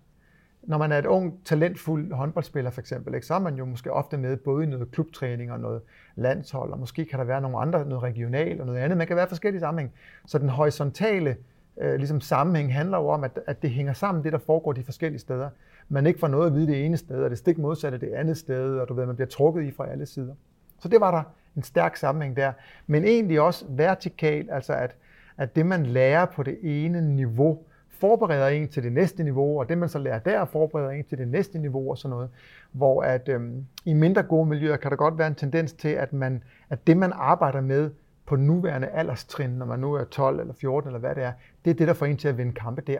Når 0.62 0.78
man 0.78 0.92
er 0.92 0.98
et 0.98 1.06
ung, 1.06 1.44
talentfuld 1.44 2.12
håndboldspiller 2.12 2.70
for 2.70 2.80
eksempel, 2.80 3.14
ikke, 3.14 3.26
så 3.26 3.34
er 3.34 3.38
man 3.38 3.54
jo 3.54 3.64
måske 3.64 3.92
ofte 3.92 4.16
med 4.16 4.36
både 4.36 4.64
i 4.64 4.66
noget 4.66 4.90
klubtræning 4.90 5.52
og 5.52 5.60
noget 5.60 5.82
landshold, 6.16 6.72
og 6.72 6.78
måske 6.78 7.04
kan 7.04 7.18
der 7.18 7.24
være 7.24 7.40
nogle 7.40 7.58
andre, 7.58 7.84
noget 7.84 8.02
regional 8.02 8.60
og 8.60 8.66
noget 8.66 8.80
andet. 8.80 8.98
Man 8.98 9.06
kan 9.06 9.16
være 9.16 9.28
forskellige 9.28 9.60
sammenhæng. 9.60 9.92
Så 10.26 10.38
den 10.38 10.48
horisontale 10.48 11.36
øh, 11.80 11.94
ligesom 11.94 12.20
sammenhæng 12.20 12.74
handler 12.74 12.98
jo 12.98 13.08
om, 13.08 13.24
at, 13.24 13.40
at 13.46 13.62
det 13.62 13.70
hænger 13.70 13.92
sammen, 13.92 14.24
det 14.24 14.32
der 14.32 14.38
foregår 14.38 14.72
de 14.72 14.84
forskellige 14.84 15.20
steder. 15.20 15.50
Man 15.88 16.06
ikke 16.06 16.20
får 16.20 16.28
noget 16.28 16.46
at 16.46 16.54
vide 16.54 16.66
det 16.66 16.84
ene 16.84 16.96
sted, 16.96 17.24
og 17.24 17.30
det 17.30 17.38
stik 17.38 17.58
modsatte 17.58 17.98
det 17.98 18.12
andet 18.12 18.36
sted, 18.36 18.78
og 18.78 18.88
du 18.88 18.94
ved, 18.94 19.06
man 19.06 19.16
bliver 19.16 19.28
trukket 19.28 19.62
i 19.62 19.70
fra 19.70 19.88
alle 19.88 20.06
sider. 20.06 20.34
Så 20.80 20.88
det 20.88 21.00
var 21.00 21.10
der 21.10 21.22
en 21.56 21.62
stærk 21.62 21.96
sammenhæng 21.96 22.36
der. 22.36 22.52
Men 22.86 23.04
egentlig 23.04 23.40
også 23.40 23.64
vertikal, 23.68 24.50
altså 24.50 24.72
at 24.72 24.96
at 25.38 25.56
det, 25.56 25.66
man 25.66 25.86
lærer 25.86 26.26
på 26.26 26.42
det 26.42 26.58
ene 26.62 27.14
niveau, 27.16 27.58
forbereder 27.88 28.48
en 28.48 28.68
til 28.68 28.82
det 28.82 28.92
næste 28.92 29.24
niveau, 29.24 29.60
og 29.60 29.68
det, 29.68 29.78
man 29.78 29.88
så 29.88 29.98
lærer 29.98 30.18
der, 30.18 30.44
forbereder 30.44 30.90
en 30.90 31.04
til 31.04 31.18
det 31.18 31.28
næste 31.28 31.58
niveau 31.58 31.90
og 31.90 31.98
sådan 31.98 32.10
noget. 32.10 32.30
Hvor 32.72 33.02
at 33.02 33.28
øhm, 33.28 33.66
i 33.84 33.92
mindre 33.92 34.22
gode 34.22 34.48
miljøer 34.48 34.76
kan 34.76 34.90
der 34.90 34.96
godt 34.96 35.18
være 35.18 35.26
en 35.26 35.34
tendens 35.34 35.72
til, 35.72 35.88
at, 35.88 36.12
man, 36.12 36.42
at 36.70 36.86
det, 36.86 36.96
man 36.96 37.12
arbejder 37.14 37.60
med 37.60 37.90
på 38.26 38.36
nuværende 38.36 38.88
alderstrin, 38.88 39.50
når 39.50 39.66
man 39.66 39.80
nu 39.80 39.92
er 39.92 40.04
12 40.04 40.40
eller 40.40 40.54
14 40.54 40.88
eller 40.88 41.00
hvad 41.00 41.14
det 41.14 41.22
er, 41.22 41.32
det 41.64 41.70
er 41.70 41.74
det, 41.74 41.88
der 41.88 41.94
får 41.94 42.06
en 42.06 42.16
til 42.16 42.28
at 42.28 42.38
vinde 42.38 42.52
kampe 42.52 42.80
der. 42.80 42.98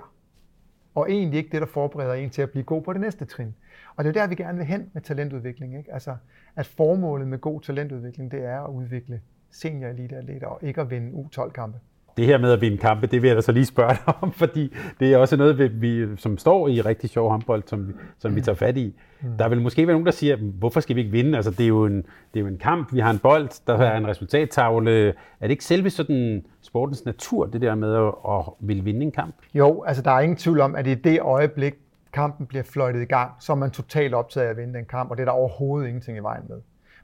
Og 0.95 1.11
egentlig 1.11 1.39
ikke 1.39 1.51
det, 1.53 1.61
der 1.61 1.67
forbereder 1.67 2.15
en 2.15 2.31
til 2.31 2.43
at 2.43 2.51
blive 2.51 2.65
god 2.65 2.83
på 2.83 2.93
det 2.93 3.01
næste 3.01 3.25
trin. 3.25 3.55
Og 3.97 4.05
det 4.05 4.17
er 4.17 4.21
der, 4.21 4.27
vi 4.27 4.35
gerne 4.35 4.59
vil 4.59 4.67
hen 4.67 4.91
med 4.93 5.03
talentudvikling. 5.03 5.79
Ikke? 5.79 5.93
Altså, 5.93 6.17
at 6.57 6.67
formålet 6.67 7.29
med 7.29 7.39
god 7.39 7.61
talentudvikling, 7.61 8.31
det 8.31 8.45
er 8.45 8.61
at 8.61 8.71
udvikle 8.71 9.21
senior 9.51 9.89
elite 9.89 10.49
og 10.49 10.59
ikke 10.63 10.81
at 10.81 10.91
vinde 10.91 11.13
U12-kampe 11.13 11.79
det 12.17 12.27
her 12.27 12.39
med 12.39 12.53
at 12.53 12.61
vinde 12.61 12.77
kampe, 12.77 13.07
det 13.07 13.23
vil 13.23 13.29
jeg 13.29 13.37
da 13.37 13.41
så 13.41 13.53
lige 13.53 13.67
spørge 13.67 13.95
dig 14.07 14.15
om, 14.21 14.33
fordi 14.43 14.77
det 15.01 15.13
er 15.13 15.19
også 15.19 15.37
noget, 15.37 15.83
vi, 15.83 16.17
som 16.17 16.39
står 16.39 16.69
i 16.69 16.81
rigtig 16.81 17.11
sjov 17.11 17.31
håndbold, 17.31 17.63
som, 17.67 17.89
vi, 17.89 17.93
som 18.19 18.37
vi 18.37 18.41
tager 18.41 18.57
fat 18.57 18.77
i. 18.77 18.95
Mm. 19.23 19.29
Der 19.39 19.49
vil 19.49 19.61
måske 19.61 19.87
være 19.87 19.95
nogen, 19.95 20.07
der 20.07 20.13
siger, 20.13 20.37
hvorfor 20.37 20.81
skal 20.81 20.97
vi 20.97 21.01
ikke 21.01 21.13
vinde? 21.13 21.37
Altså, 21.37 21.51
det 21.51 21.61
er, 21.61 21.69
jo 21.69 21.85
en, 21.87 21.97
det 21.97 22.41
er 22.41 22.41
jo 22.41 22.47
en 22.47 22.59
kamp, 22.59 22.93
vi 22.93 23.01
har 23.01 23.11
en 23.11 23.19
bold, 23.19 23.67
der 23.67 23.79
er 23.79 23.97
en 23.97 24.07
resultattavle. 24.07 25.09
Er 25.09 25.13
det 25.43 25.51
ikke 25.51 25.65
selve 25.65 25.91
sådan 25.91 26.45
sportens 26.63 27.05
natur, 27.05 27.47
det 27.47 27.61
der 27.61 27.75
med 27.75 27.95
at, 27.95 28.13
at 28.29 28.45
ville 28.61 28.85
vinde 28.85 29.03
en 29.03 29.13
kamp? 29.13 29.35
Jo, 29.55 29.83
altså 29.87 30.03
der 30.03 30.11
er 30.11 30.21
ingen 30.21 30.37
tvivl 30.37 30.61
om, 30.61 30.75
at 30.75 30.87
i 30.87 30.95
det 30.95 31.21
øjeblik, 31.21 31.75
kampen 32.13 32.47
bliver 32.47 32.63
fløjtet 32.63 33.03
i 33.03 33.05
gang, 33.05 33.31
så 33.41 33.53
er 33.53 33.57
man 33.57 33.71
totalt 33.71 34.15
optaget 34.15 34.47
af 34.47 34.51
at 34.51 34.57
vinde 34.57 34.75
den 34.75 34.85
kamp, 34.85 35.11
og 35.11 35.17
det 35.17 35.23
er 35.23 35.25
der 35.25 35.33
overhovedet 35.33 35.89
ingenting 35.89 36.19
i 36.19 36.21
vejen 36.21 36.43
med. 36.49 36.57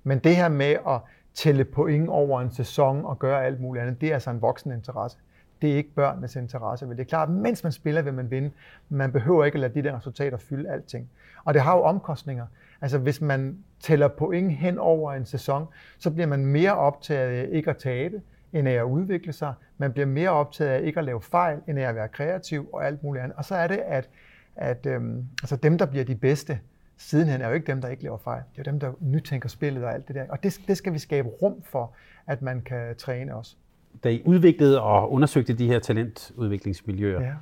Men 0.05 0.19
det 0.19 0.37
her 0.37 0.49
med 0.49 0.77
at 0.89 1.01
tælle 1.35 1.65
point 1.65 2.09
over 2.09 2.41
en 2.41 2.51
sæson 2.51 3.05
og 3.05 3.19
gøre 3.19 3.45
alt 3.45 3.61
muligt 3.61 3.83
andet, 3.83 4.01
det 4.01 4.09
er 4.09 4.15
altså 4.15 4.31
en 4.31 4.43
voksen 4.43 4.73
interesse. 4.73 5.19
Det 5.63 5.73
er 5.73 5.77
ikke 5.77 5.95
børnenes 5.95 6.37
interesse. 6.37 6.87
Men 6.87 6.97
det 6.97 7.03
er 7.03 7.09
klart, 7.09 7.29
at 7.29 7.35
mens 7.35 7.63
man 7.63 7.73
spiller, 7.73 8.03
vil 8.03 8.15
man 8.15 8.31
vinde. 8.31 8.51
Man 8.89 9.13
behøver 9.13 9.45
ikke 9.45 9.57
at 9.57 9.61
lade 9.61 9.75
de 9.75 9.83
der 9.83 9.97
resultater 9.97 10.39
fylde 10.39 10.71
alting. 10.71 11.11
Og 11.45 11.55
det 11.55 11.63
har 11.63 11.77
jo 11.77 11.83
omkostninger. 11.83 12.47
Altså 12.81 12.99
hvis 12.99 13.21
man 13.21 13.59
tæller 13.81 14.09
point 14.09 14.53
hen 14.53 14.79
over 14.79 15.13
en 15.13 15.25
sæson, 15.25 15.67
så 15.99 16.11
bliver 16.11 16.27
man 16.27 16.47
mere 16.47 16.77
optaget 16.77 17.31
af 17.31 17.49
ikke 17.53 17.71
at 17.71 17.77
tabe, 17.77 18.21
end 18.53 18.69
af 18.69 18.73
at 18.73 18.83
udvikle 18.83 19.33
sig. 19.33 19.55
Man 19.79 19.93
bliver 19.93 20.07
mere 20.07 20.31
optaget 20.31 20.71
af 20.71 20.83
ikke 20.83 20.99
at 20.99 21.05
lave 21.05 21.23
fejl, 21.23 21.59
end 21.69 21.79
af 21.79 21.89
at 21.89 21.95
være 21.95 22.09
kreativ 22.09 22.69
og 22.73 22.87
alt 22.87 23.03
muligt 23.03 23.23
andet. 23.23 23.37
Og 23.37 23.45
så 23.45 23.55
er 23.55 23.67
det, 23.67 23.79
at, 23.79 24.09
at 24.57 24.87
øhm, 24.87 25.27
altså 25.43 25.57
dem, 25.57 25.79
der 25.79 25.87
bliver 25.87 26.05
de 26.05 26.15
bedste, 26.15 26.61
sidenhen 27.01 27.41
er 27.41 27.49
jo 27.49 27.55
ikke 27.55 27.67
dem, 27.67 27.81
der 27.81 27.89
ikke 27.89 28.03
laver 28.03 28.19
fejl. 28.19 28.43
Det 28.53 28.59
er 28.59 28.71
dem, 28.71 28.81
der 28.81 28.93
nytænker 29.01 29.49
spillet 29.49 29.85
og 29.85 29.95
alt 29.95 30.09
det 30.09 30.17
der. 30.17 30.25
Og 30.29 30.43
det, 30.43 30.61
det 30.69 30.77
skal 30.77 30.93
vi 30.93 30.99
skabe 30.99 31.29
rum 31.29 31.63
for, 31.63 31.95
at 32.27 32.43
man 32.43 32.63
kan 32.63 32.97
træne 32.97 33.37
også. 33.37 33.57
Da 34.05 34.11
I 34.11 34.23
udviklede 34.25 34.81
og 34.81 35.13
undersøgte 35.13 35.53
de 35.53 35.67
her 35.67 35.79
talentudviklingsmiljøer, 35.79 37.21
ja. 37.21 37.33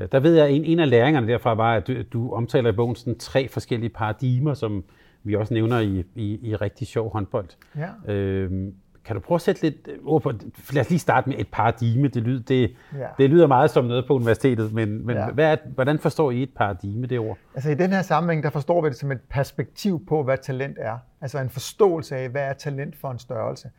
Øh, 0.00 0.08
der 0.12 0.20
ved 0.20 0.34
jeg, 0.34 0.46
at 0.46 0.54
en, 0.54 0.64
en 0.64 0.80
af 0.80 0.90
læringerne 0.90 1.28
derfra 1.28 1.54
var, 1.54 1.74
at 1.74 1.86
du, 1.86 2.02
du 2.12 2.32
omtaler 2.32 2.72
i 2.72 2.76
bogen 2.76 2.96
sådan 2.96 3.18
tre 3.18 3.48
forskellige 3.48 3.90
paradigmer, 3.90 4.54
som 4.54 4.84
vi 5.22 5.34
også 5.34 5.54
nævner 5.54 5.80
i, 5.80 6.04
i, 6.14 6.38
i 6.42 6.56
rigtig 6.56 6.86
sjov 6.86 7.12
håndbold. 7.12 7.48
Ja. 7.76 8.12
Øhm, 8.12 8.74
kan 9.06 9.16
du 9.16 9.20
prøve 9.20 9.36
at 9.36 9.42
sætte 9.42 9.62
lidt 9.62 9.88
ord 10.04 10.22
på, 10.22 10.32
lad 10.72 10.80
os 10.80 10.90
lige 10.90 10.98
starte 10.98 11.28
med 11.28 11.38
et 11.38 11.48
paradigme, 11.52 12.08
det 12.08 12.22
lyder, 12.22 12.42
det, 12.42 12.76
ja. 12.98 13.06
det 13.18 13.30
lyder 13.30 13.46
meget 13.46 13.70
som 13.70 13.84
noget 13.84 14.06
på 14.06 14.14
universitetet, 14.14 14.72
men, 14.72 15.06
men 15.06 15.16
ja. 15.16 15.30
hvad 15.30 15.52
er, 15.52 15.56
hvordan 15.74 15.98
forstår 15.98 16.30
I 16.30 16.42
et 16.42 16.50
paradigme, 16.56 17.06
det 17.06 17.18
ord? 17.18 17.38
Altså 17.54 17.70
i 17.70 17.74
den 17.74 17.90
her 17.90 18.02
sammenhæng, 18.02 18.42
der 18.42 18.50
forstår 18.50 18.82
vi 18.82 18.88
det 18.88 18.96
som 18.96 19.12
et 19.12 19.20
perspektiv 19.30 20.06
på, 20.06 20.22
hvad 20.22 20.38
talent 20.38 20.76
er. 20.80 20.98
Altså 21.20 21.38
en 21.38 21.50
forståelse 21.50 22.16
af, 22.16 22.28
hvad 22.28 22.42
er 22.42 22.52
talent 22.52 22.96
for 22.96 23.10
en 23.10 23.18
størrelse. 23.18 23.70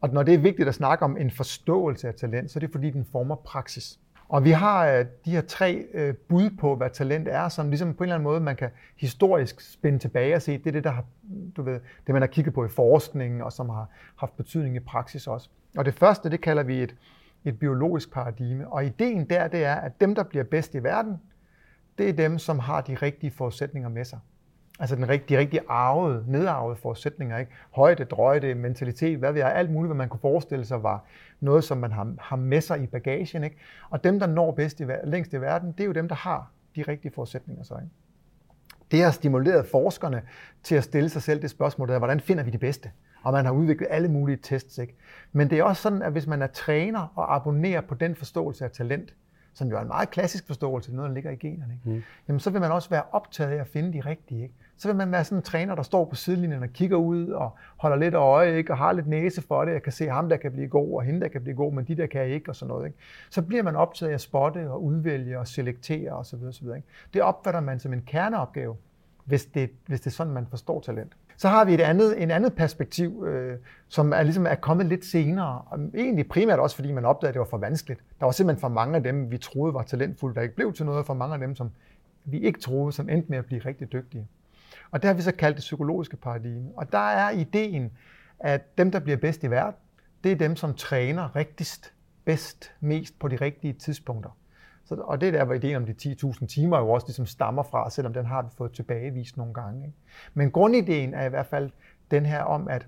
Og 0.00 0.08
når 0.08 0.22
det 0.22 0.34
er 0.34 0.38
vigtigt 0.38 0.68
at 0.68 0.74
snakke 0.74 1.04
om 1.04 1.16
en 1.16 1.30
forståelse 1.30 2.08
af 2.08 2.14
talent, 2.14 2.50
så 2.50 2.58
er 2.58 2.60
det 2.60 2.72
fordi, 2.72 2.90
den 2.90 3.06
former 3.12 3.34
praksis. 3.34 3.98
Og 4.28 4.44
vi 4.44 4.50
har 4.50 4.86
øh, 4.86 5.06
de 5.24 5.30
her 5.30 5.40
tre 5.40 5.86
øh, 5.94 6.14
bud 6.14 6.50
på, 6.50 6.76
hvad 6.76 6.90
talent 6.90 7.28
er, 7.28 7.48
som 7.48 7.68
ligesom 7.68 7.94
på 7.94 8.04
en 8.04 8.04
eller 8.04 8.14
anden 8.14 8.24
måde, 8.24 8.40
man 8.40 8.56
kan 8.56 8.70
historisk 8.96 9.60
spænde 9.60 9.98
tilbage 9.98 10.34
og 10.34 10.42
se, 10.42 10.58
det 10.58 10.66
er 10.66 10.72
det, 10.72 10.84
der 10.84 10.90
har, 10.90 11.04
du 11.56 11.62
ved, 11.62 11.80
det 12.06 12.12
man 12.12 12.22
har 12.22 12.26
kigget 12.26 12.54
på 12.54 12.64
i 12.64 12.68
forskningen, 12.68 13.40
og 13.40 13.52
som 13.52 13.68
har 13.68 13.88
haft 14.16 14.36
betydning 14.36 14.76
i 14.76 14.80
praksis 14.80 15.26
også. 15.26 15.48
Og 15.76 15.84
det 15.84 15.94
første, 15.94 16.30
det 16.30 16.40
kalder 16.40 16.62
vi 16.62 16.82
et, 16.82 16.96
et 17.44 17.58
biologisk 17.58 18.12
paradigme. 18.12 18.68
Og 18.68 18.84
ideen 18.84 19.28
der, 19.30 19.48
det 19.48 19.64
er, 19.64 19.74
at 19.74 20.00
dem, 20.00 20.14
der 20.14 20.22
bliver 20.22 20.44
bedst 20.44 20.74
i 20.74 20.82
verden, 20.82 21.16
det 21.98 22.08
er 22.08 22.12
dem, 22.12 22.38
som 22.38 22.58
har 22.58 22.80
de 22.80 22.94
rigtige 22.94 23.30
forudsætninger 23.30 23.88
med 23.88 24.04
sig. 24.04 24.18
Altså 24.78 24.96
den 24.96 25.08
rigtige, 25.08 25.36
de 25.36 25.40
rigtige 25.40 25.60
arvede, 25.68 26.24
nedarvede 26.26 26.76
forudsætninger. 26.76 27.38
Ikke? 27.38 27.52
Højde, 27.70 28.04
drøjde, 28.04 28.54
mentalitet, 28.54 29.18
hvad 29.18 29.32
vi 29.32 29.40
er, 29.40 29.46
alt 29.46 29.70
muligt, 29.70 29.88
hvad 29.88 29.96
man 29.96 30.08
kunne 30.08 30.20
forestille 30.20 30.64
sig 30.64 30.82
var 30.82 31.04
noget, 31.40 31.64
som 31.64 31.78
man 31.78 31.92
har, 31.92 32.14
har 32.18 32.36
med 32.36 32.60
sig 32.60 32.82
i 32.82 32.86
bagagen. 32.86 33.44
Ikke? 33.44 33.56
Og 33.90 34.04
dem, 34.04 34.18
der 34.18 34.26
når 34.26 34.52
bedst 34.52 34.80
i, 34.80 34.84
længst 35.04 35.32
i 35.32 35.40
verden, 35.40 35.72
det 35.72 35.80
er 35.80 35.84
jo 35.84 35.92
dem, 35.92 36.08
der 36.08 36.14
har 36.14 36.50
de 36.76 36.82
rigtige 36.82 37.12
forudsætninger. 37.12 37.64
Så, 37.64 37.74
ikke? 37.74 37.90
Det 38.90 39.02
har 39.02 39.10
stimuleret 39.10 39.66
forskerne 39.66 40.22
til 40.62 40.74
at 40.74 40.84
stille 40.84 41.08
sig 41.08 41.22
selv 41.22 41.42
det 41.42 41.50
spørgsmål, 41.50 41.88
der, 41.88 41.98
hvordan 41.98 42.20
finder 42.20 42.44
vi 42.44 42.50
de 42.50 42.58
bedste? 42.58 42.90
Og 43.22 43.32
man 43.32 43.44
har 43.44 43.52
udviklet 43.52 43.88
alle 43.90 44.08
mulige 44.08 44.38
tests. 44.42 44.78
Ikke? 44.78 44.96
Men 45.32 45.50
det 45.50 45.58
er 45.58 45.62
også 45.62 45.82
sådan, 45.82 46.02
at 46.02 46.12
hvis 46.12 46.26
man 46.26 46.42
er 46.42 46.46
træner 46.46 47.12
og 47.14 47.34
abonnerer 47.34 47.80
på 47.80 47.94
den 47.94 48.14
forståelse 48.14 48.64
af 48.64 48.70
talent, 48.70 49.14
som 49.54 49.68
jo 49.68 49.76
er 49.76 49.80
en 49.80 49.88
meget 49.88 50.10
klassisk 50.10 50.46
forståelse, 50.46 50.94
noget, 50.94 51.08
der 51.08 51.14
ligger 51.14 51.30
i 51.30 51.36
generne, 51.36 51.74
ikke? 51.74 51.96
Mm. 51.96 52.02
Jamen, 52.28 52.40
så 52.40 52.50
vil 52.50 52.60
man 52.60 52.72
også 52.72 52.90
være 52.90 53.02
optaget 53.12 53.50
af 53.50 53.60
at 53.60 53.66
finde 53.66 53.92
de 53.92 54.00
rigtige. 54.00 54.42
Ikke? 54.42 54.54
Så 54.78 54.88
vil 54.88 54.96
man 54.96 55.12
være 55.12 55.24
sådan 55.24 55.38
en 55.38 55.42
træner, 55.42 55.74
der 55.74 55.82
står 55.82 56.04
på 56.04 56.14
sidelinjen 56.14 56.62
og 56.62 56.68
kigger 56.68 56.96
ud 56.96 57.28
og 57.28 57.56
holder 57.76 57.96
lidt 57.96 58.14
øje, 58.14 58.56
ikke? 58.56 58.72
og 58.72 58.78
har 58.78 58.92
lidt 58.92 59.06
næse 59.06 59.42
for 59.42 59.64
det. 59.64 59.72
Jeg 59.72 59.82
kan 59.82 59.92
se 59.92 60.08
ham, 60.08 60.28
der 60.28 60.36
kan 60.36 60.52
blive 60.52 60.68
god, 60.68 60.94
og 60.94 61.02
hende, 61.02 61.20
der 61.20 61.28
kan 61.28 61.42
blive 61.42 61.56
god, 61.56 61.72
men 61.72 61.84
de 61.84 61.96
der 61.96 62.06
kan 62.06 62.26
ikke, 62.26 62.50
og 62.50 62.56
sådan 62.56 62.68
noget. 62.68 62.86
Ikke? 62.86 62.98
Så 63.30 63.42
bliver 63.42 63.62
man 63.62 63.76
optaget 63.76 64.10
af 64.10 64.14
at 64.14 64.20
spotte 64.20 64.70
og 64.70 64.84
udvælge 64.84 65.38
og 65.38 65.48
selektere 65.48 66.12
osv. 66.12 66.38
videre, 66.60 66.76
Ikke? 66.76 66.88
Det 67.14 67.22
opfatter 67.22 67.60
man 67.60 67.78
som 67.78 67.92
en 67.92 68.02
kerneopgave, 68.06 68.76
hvis 69.24 69.46
det, 69.46 69.70
hvis 69.86 70.00
det 70.00 70.06
er 70.06 70.14
sådan, 70.14 70.32
man 70.32 70.46
forstår 70.50 70.80
talent. 70.80 71.16
Så 71.36 71.48
har 71.48 71.64
vi 71.64 71.74
et 71.74 71.80
andet, 71.80 72.22
en 72.22 72.30
andet 72.30 72.54
perspektiv, 72.54 73.24
øh, 73.26 73.58
som 73.88 74.12
er, 74.12 74.22
ligesom 74.22 74.46
er 74.46 74.54
kommet 74.54 74.86
lidt 74.86 75.04
senere. 75.04 75.62
Og 75.66 75.78
egentlig 75.94 76.28
primært 76.28 76.58
også, 76.58 76.76
fordi 76.76 76.92
man 76.92 77.04
opdagede, 77.04 77.28
at 77.28 77.34
det 77.34 77.40
var 77.40 77.46
for 77.46 77.58
vanskeligt. 77.58 78.00
Der 78.18 78.24
var 78.24 78.32
simpelthen 78.32 78.60
for 78.60 78.68
mange 78.68 78.96
af 78.96 79.02
dem, 79.02 79.30
vi 79.30 79.38
troede 79.38 79.74
var 79.74 79.82
talentfulde, 79.82 80.34
der 80.34 80.42
ikke 80.42 80.54
blev 80.54 80.72
til 80.72 80.86
noget, 80.86 80.98
og 80.98 81.06
for 81.06 81.14
mange 81.14 81.34
af 81.34 81.40
dem, 81.40 81.54
som 81.54 81.70
vi 82.24 82.38
ikke 82.38 82.60
troede, 82.60 82.92
som 82.92 83.08
endte 83.08 83.30
med 83.30 83.38
at 83.38 83.46
blive 83.46 83.60
rigtig 83.60 83.92
dygtige. 83.92 84.28
Og 84.90 85.02
det 85.02 85.08
har 85.08 85.14
vi 85.14 85.22
så 85.22 85.32
kaldt 85.32 85.56
det 85.56 85.60
psykologiske 85.60 86.16
paradigme. 86.16 86.70
Og 86.76 86.92
der 86.92 87.08
er 87.08 87.30
ideen, 87.30 87.92
at 88.40 88.78
dem, 88.78 88.90
der 88.90 88.98
bliver 88.98 89.16
bedst 89.16 89.44
i 89.44 89.50
verden, 89.50 89.80
det 90.24 90.32
er 90.32 90.36
dem, 90.36 90.56
som 90.56 90.74
træner 90.74 91.36
rigtigst, 91.36 91.92
bedst, 92.24 92.72
mest 92.80 93.18
på 93.18 93.28
de 93.28 93.36
rigtige 93.36 93.72
tidspunkter. 93.72 94.30
Så, 94.84 94.94
og 94.94 95.20
det 95.20 95.28
er 95.28 95.32
der, 95.32 95.44
hvor 95.44 95.54
ideen 95.54 95.76
om 95.76 95.86
de 95.86 95.94
10.000 96.02 96.46
timer 96.46 96.78
jo 96.78 96.90
også 96.90 97.06
ligesom 97.06 97.26
stammer 97.26 97.62
fra, 97.62 97.90
selvom 97.90 98.12
den 98.12 98.26
har 98.26 98.42
vi 98.42 98.48
fået 98.56 98.72
tilbagevist 98.72 99.36
nogle 99.36 99.54
gange. 99.54 99.86
Ikke? 99.86 99.96
Men 100.34 100.50
grundideen 100.50 101.14
er 101.14 101.24
i 101.24 101.28
hvert 101.28 101.46
fald 101.46 101.70
den 102.10 102.26
her 102.26 102.42
om, 102.42 102.68
at 102.68 102.86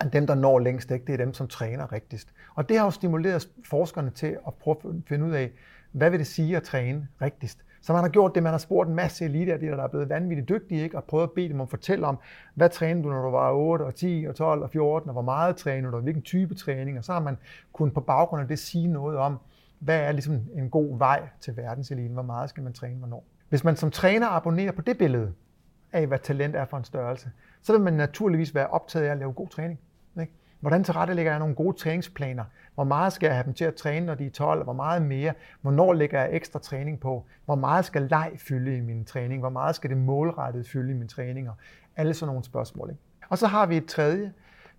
at 0.00 0.12
dem, 0.12 0.26
der 0.26 0.34
når 0.34 0.58
længst, 0.58 0.90
ikke, 0.90 1.06
det 1.06 1.12
er 1.12 1.16
dem, 1.16 1.34
som 1.34 1.48
træner 1.48 1.92
rigtigst. 1.92 2.28
Og 2.54 2.68
det 2.68 2.78
har 2.78 2.84
jo 2.84 2.90
stimuleret 2.90 3.48
forskerne 3.64 4.10
til 4.10 4.38
at 4.46 4.54
prøve 4.54 4.76
at 4.84 4.90
finde 5.06 5.24
ud 5.26 5.32
af, 5.32 5.50
hvad 5.92 6.10
vil 6.10 6.18
det 6.18 6.26
sige 6.26 6.56
at 6.56 6.62
træne 6.62 7.08
rigtigst? 7.22 7.58
Så 7.82 7.92
man 7.92 8.02
har 8.02 8.08
gjort 8.08 8.34
det, 8.34 8.42
man 8.42 8.52
har 8.52 8.58
spurgt 8.58 8.88
en 8.88 8.94
masse 8.94 9.24
eliteatleter, 9.24 9.76
der 9.76 9.82
er 9.82 9.88
blevet 9.88 10.08
vanvittigt 10.08 10.48
dygtige, 10.48 10.82
ikke? 10.82 10.96
og 10.96 11.04
prøvet 11.04 11.22
at 11.22 11.30
bede 11.30 11.48
dem 11.48 11.60
om 11.60 11.60
at 11.60 11.70
fortælle 11.70 12.06
om, 12.06 12.18
hvad 12.54 12.68
trænede 12.68 13.04
du, 13.04 13.08
når 13.08 13.22
du 13.22 13.30
var 13.30 13.52
8 13.52 13.82
og 13.82 13.94
10 13.94 14.26
og 14.28 14.34
12 14.34 14.62
og 14.62 14.70
14, 14.70 15.08
og 15.08 15.12
hvor 15.12 15.22
meget 15.22 15.56
trænede 15.56 15.90
du, 15.92 15.96
og 15.96 16.02
hvilken 16.02 16.22
type 16.22 16.54
træning, 16.54 16.98
og 16.98 17.04
så 17.04 17.12
har 17.12 17.20
man 17.20 17.38
kun 17.72 17.90
på 17.90 18.00
baggrund 18.00 18.42
af 18.42 18.48
det 18.48 18.58
sige 18.58 18.88
noget 18.88 19.18
om, 19.18 19.38
hvad 19.78 20.00
er 20.00 20.12
ligesom 20.12 20.40
en 20.54 20.70
god 20.70 20.98
vej 20.98 21.28
til 21.40 21.56
verdenseliten, 21.56 22.12
hvor 22.12 22.22
meget 22.22 22.50
skal 22.50 22.62
man 22.62 22.72
træne, 22.72 22.98
hvornår. 22.98 23.24
Hvis 23.48 23.64
man 23.64 23.76
som 23.76 23.90
træner 23.90 24.26
abonnerer 24.26 24.72
på 24.72 24.82
det 24.82 24.98
billede 24.98 25.32
af, 25.92 26.06
hvad 26.06 26.18
talent 26.18 26.56
er 26.56 26.64
for 26.64 26.76
en 26.76 26.84
størrelse, 26.84 27.30
så 27.62 27.72
vil 27.72 27.80
man 27.82 27.92
naturligvis 27.92 28.54
være 28.54 28.66
optaget 28.66 29.06
af 29.06 29.10
at 29.10 29.18
lave 29.18 29.32
god 29.32 29.48
træning. 29.48 29.80
Hvordan 30.62 30.84
tilrettelægger 30.84 31.32
jeg 31.32 31.38
nogle 31.38 31.54
gode 31.54 31.76
træningsplaner? 31.76 32.44
Hvor 32.74 32.84
meget 32.84 33.12
skal 33.12 33.26
jeg 33.26 33.36
have 33.36 33.44
dem 33.44 33.54
til 33.54 33.64
at 33.64 33.74
træne, 33.74 34.06
når 34.06 34.14
de 34.14 34.26
er 34.26 34.30
12? 34.30 34.64
Hvor 34.64 34.72
meget 34.72 35.02
mere? 35.02 35.34
Hvornår 35.60 35.92
lægger 35.92 36.20
jeg 36.20 36.34
ekstra 36.34 36.58
træning 36.58 37.00
på? 37.00 37.26
Hvor 37.44 37.54
meget 37.54 37.84
skal 37.84 38.02
leg 38.02 38.32
fylde 38.36 38.76
i 38.76 38.80
min 38.80 39.04
træning? 39.04 39.40
Hvor 39.40 39.48
meget 39.48 39.76
skal 39.76 39.90
det 39.90 39.98
målrettet 39.98 40.68
fylde 40.68 40.90
i 40.90 40.94
mine 40.94 41.08
træninger? 41.08 41.52
Alle 41.96 42.14
sådan 42.14 42.28
nogle 42.28 42.44
spørgsmål. 42.44 42.90
Ikke? 42.90 43.00
Og 43.28 43.38
så 43.38 43.46
har 43.46 43.66
vi 43.66 43.76
et 43.76 43.86
tredje 43.86 44.32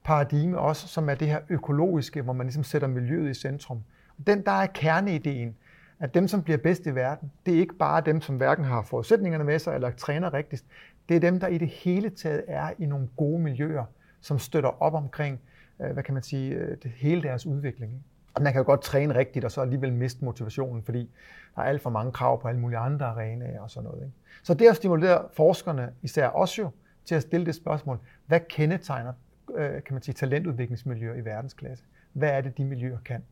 paradigme 0.04 0.58
også, 0.60 0.88
som 0.88 1.10
er 1.10 1.16
det 1.16 1.28
her 1.28 1.40
økologiske, 1.50 2.22
hvor 2.22 2.34
man 2.34 2.46
ligesom 2.46 2.64
sætter 2.64 2.88
miljøet 2.88 3.30
i 3.30 3.34
centrum. 3.34 3.84
Den, 4.28 4.46
der 4.46 4.52
er 4.52 4.66
kerneideen, 4.66 5.56
at 6.00 6.14
dem, 6.14 6.28
som 6.28 6.44
bliver 6.44 6.58
bedst 6.58 6.86
i 6.86 6.96
verden, 6.96 7.32
det 7.46 7.56
er 7.56 7.60
ikke 7.60 7.76
bare 7.76 8.02
dem, 8.02 8.22
som 8.22 8.38
hverken 8.38 8.66
har 8.66 8.82
forudsætningerne 8.82 9.44
med 9.44 9.60
sig 9.60 9.76
eller 9.76 9.92
træner 9.92 10.34
rigtigst. 10.34 10.66
Det 11.10 11.16
er 11.16 11.20
dem, 11.20 11.40
der 11.40 11.48
i 11.48 11.58
det 11.58 11.68
hele 11.68 12.10
taget 12.10 12.44
er 12.48 12.70
i 12.80 12.86
nogle 12.86 13.08
gode 13.18 13.40
miljøer, 13.40 13.86
som 14.22 14.40
støtter 14.40 14.82
op 14.84 14.94
omkring, 14.94 15.40
Øh, 15.84 15.92
hvad 15.94 16.04
kan 16.04 16.14
man 16.14 16.24
sige, 16.24 16.54
øh, 16.54 16.78
det 16.84 16.92
hele 16.92 17.24
deres 17.24 17.46
udvikling. 17.46 18.04
Man 18.42 18.54
kan 18.54 18.60
jo 18.60 18.66
godt 18.66 18.82
træne 18.82 19.16
rigtigt, 19.16 19.46
og 19.46 19.52
så 19.52 19.62
alligevel 19.62 19.94
miste 19.94 20.26
motivationen, 20.26 20.84
fordi 20.84 21.10
der 21.56 21.62
er 21.62 21.66
alt 21.66 21.82
for 21.82 21.90
mange 21.90 22.12
krav 22.12 22.42
på 22.42 22.48
alle 22.48 22.60
mulige 22.60 22.78
andre 22.78 23.06
arenaer 23.06 23.62
og 23.62 23.72
sådan 23.72 23.90
noget. 23.90 24.04
Ikke? 24.04 24.16
Så 24.44 24.54
det 24.54 24.68
at 24.68 24.76
stimulere 24.76 25.26
forskerne, 25.34 25.94
især 26.02 26.30
os 26.30 26.60
jo, 26.60 26.70
til 27.06 27.16
at 27.16 27.22
stille 27.22 27.46
det 27.46 27.56
spørgsmål, 27.56 28.00
hvad 28.28 28.40
kendetegner 28.50 29.14
øh, 29.56 29.84
kan 29.84 29.94
man 29.94 30.02
sige, 30.02 30.14
talentudviklingsmiljøer 30.14 31.16
i 31.16 31.26
verdensklasse? 31.26 31.84
Hvad 32.14 32.30
er 32.30 32.42
det, 32.42 32.58
de 32.58 32.66
miljøer 32.66 32.98
kan? 33.06 33.24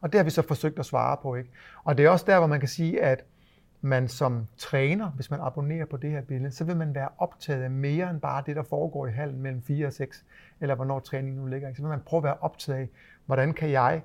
Og 0.00 0.12
det 0.12 0.18
har 0.18 0.24
vi 0.24 0.30
så 0.30 0.42
forsøgt 0.42 0.78
at 0.78 0.86
svare 0.86 1.16
på. 1.22 1.34
Ikke? 1.34 1.50
Og 1.84 1.98
det 1.98 2.04
er 2.04 2.10
også 2.10 2.24
der, 2.28 2.38
hvor 2.38 2.46
man 2.46 2.60
kan 2.60 2.68
sige, 2.68 3.02
at 3.02 3.24
man 3.84 4.08
som 4.08 4.46
træner, 4.56 5.10
hvis 5.10 5.30
man 5.30 5.40
abonnerer 5.40 5.84
på 5.84 5.96
det 5.96 6.10
her 6.10 6.20
billede, 6.20 6.50
så 6.50 6.64
vil 6.64 6.76
man 6.76 6.94
være 6.94 7.08
optaget 7.18 7.62
af 7.62 7.70
mere 7.70 8.10
end 8.10 8.20
bare 8.20 8.42
det, 8.46 8.56
der 8.56 8.62
foregår 8.62 9.06
i 9.06 9.10
hallen 9.10 9.42
mellem 9.42 9.62
4 9.62 9.86
og 9.86 9.92
6, 9.92 10.24
eller 10.60 10.74
hvornår 10.74 11.00
træningen 11.00 11.40
nu 11.40 11.46
ligger. 11.46 11.74
Så 11.74 11.82
vil 11.82 11.88
man 11.88 12.00
prøve 12.00 12.18
at 12.18 12.24
være 12.24 12.36
optaget 12.40 12.78
af, 12.78 12.88
hvordan 13.26 13.52
kan 13.52 13.70
jeg 13.70 14.02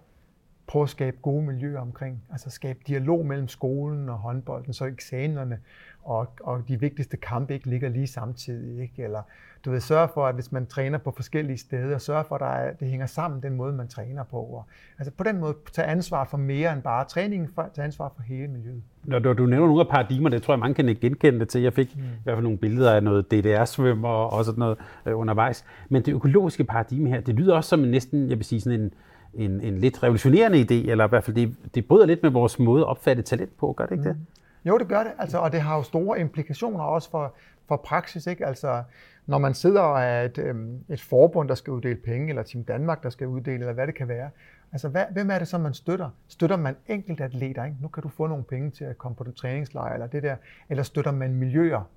prøve 0.67 0.84
at 0.84 0.89
skabe 0.89 1.17
gode 1.22 1.46
miljøer 1.46 1.79
omkring, 1.79 2.24
altså 2.31 2.50
skabe 2.50 2.79
dialog 2.88 3.25
mellem 3.25 3.48
skolen 3.48 4.10
og 4.10 4.17
håndbolden, 4.17 4.74
så 4.74 4.86
eksamenerne 4.86 5.60
og, 6.03 6.34
og 6.41 6.67
de 6.67 6.79
vigtigste 6.79 7.17
kampe 7.17 7.53
ikke 7.53 7.69
ligger 7.69 7.89
lige 7.89 8.07
samtidig, 8.07 8.81
ikke? 8.81 9.03
eller 9.03 9.22
du 9.67 9.71
ved, 9.71 9.79
sørge 9.79 10.07
for, 10.13 10.25
at 10.27 10.36
hvis 10.36 10.51
man 10.51 10.65
træner 10.65 10.97
på 10.97 11.12
forskellige 11.12 11.57
steder, 11.57 11.97
sørge 11.97 12.24
for, 12.24 12.36
at 12.36 12.41
der 12.41 12.47
er, 12.47 12.74
det 12.74 12.88
hænger 12.88 13.05
sammen 13.05 13.43
den 13.43 13.55
måde, 13.55 13.74
man 13.74 13.88
træner 13.88 14.24
på. 14.24 14.38
Og, 14.38 14.65
altså 15.00 15.12
på 15.12 15.24
den 15.24 15.39
måde 15.39 15.55
tage 15.74 15.88
ansvar 15.88 16.25
for 16.25 16.38
mere 16.38 16.74
end 16.74 16.81
bare 16.81 17.05
træningen, 17.05 17.50
for, 17.55 17.69
tage 17.74 17.86
ansvar 17.86 18.12
for 18.15 18.24
hele 18.24 18.47
miljøet. 18.47 18.81
Når 19.03 19.19
du, 19.19 19.33
du 19.33 19.45
nævner 19.45 19.67
nogle 19.67 19.81
af 19.81 19.88
paradigmer, 19.88 20.29
det 20.29 20.43
tror 20.43 20.53
jeg, 20.53 20.59
mange 20.59 20.74
kan 20.74 20.97
genkende 21.01 21.39
det 21.39 21.50
til. 21.50 21.62
Jeg 21.62 21.74
fik 21.74 21.95
mm. 21.95 22.01
i 22.01 22.24
hvert 22.24 22.36
fald 22.36 22.43
nogle 22.43 22.57
billeder 22.57 22.93
af 22.93 23.03
noget 23.03 23.31
DDR-svømmer 23.31 24.09
og 24.09 24.45
sådan 24.45 24.59
noget 24.59 24.77
øh, 25.05 25.19
undervejs. 25.19 25.65
Men 25.89 26.01
det 26.05 26.13
økologiske 26.13 26.63
paradigme 26.63 27.09
her, 27.09 27.21
det 27.21 27.36
lyder 27.36 27.55
også 27.55 27.69
som 27.69 27.83
en 27.83 27.91
næsten, 27.91 28.29
jeg 28.29 28.38
vil 28.38 28.45
sige, 28.45 28.62
sådan 28.62 28.79
en, 28.79 28.93
en, 29.33 29.62
en 29.62 29.77
lidt 29.77 30.03
revolutionerende 30.03 30.62
idé, 30.62 30.89
eller 30.91 31.05
i 31.05 31.09
hvert 31.09 31.24
fald 31.24 31.36
det, 31.36 31.55
det 31.75 31.86
bryder 31.86 32.05
lidt 32.05 32.24
med 32.24 32.31
vores 32.31 32.59
måde 32.59 32.81
at 32.81 32.88
opfatte 32.88 33.21
talent 33.21 33.57
på, 33.57 33.74
gør 33.77 33.86
det 33.86 33.91
ikke 33.91 34.09
mm. 34.09 34.15
det? 34.15 34.25
Jo, 34.65 34.77
det 34.77 34.88
gør 34.88 35.03
det, 35.03 35.12
altså, 35.19 35.38
og 35.38 35.51
det 35.51 35.62
har 35.62 35.77
jo 35.77 35.83
store 35.83 36.19
implikationer 36.19 36.83
også 36.83 37.09
for, 37.09 37.33
for 37.67 37.75
praksis. 37.75 38.27
Ikke? 38.27 38.45
Altså, 38.45 38.83
når 39.27 39.38
man 39.38 39.53
sidder 39.53 39.81
og 39.81 40.01
er 40.01 40.22
et, 40.22 40.38
øh, 40.38 40.55
et 40.89 41.01
forbund, 41.01 41.50
der 41.50 41.55
skal 41.55 41.74
uddele 41.74 41.96
penge, 41.96 42.29
eller 42.29 42.43
Team 42.43 42.63
Danmark, 42.63 43.03
der 43.03 43.10
skal 43.10 43.27
uddele, 43.27 43.60
eller 43.60 43.74
hvad 43.74 43.88
det 43.88 43.96
kan 43.96 44.07
være, 44.07 44.29
altså 44.72 44.89
hvad, 44.89 45.05
hvem 45.12 45.31
er 45.31 45.39
det 45.39 45.48
så, 45.48 45.57
man 45.57 45.74
støtter? 45.74 46.10
Støtter 46.27 46.57
man 46.57 46.75
enkelt 46.88 47.22
atleter? 47.22 47.63
Ikke? 47.63 47.77
Nu 47.81 47.88
kan 47.88 48.03
du 48.03 48.10
få 48.10 48.27
nogle 48.27 48.43
penge 48.43 48.72
til 48.72 48.84
at 48.84 48.98
komme 48.98 49.15
på 49.15 49.24
den 49.24 49.34
træningslejr, 49.34 49.93
eller 49.93 50.07
det 50.07 50.24
der, 50.24 50.36
eller 50.69 50.84
støtter 50.84 51.12
man 51.12 51.34
miljøer? 51.34 51.89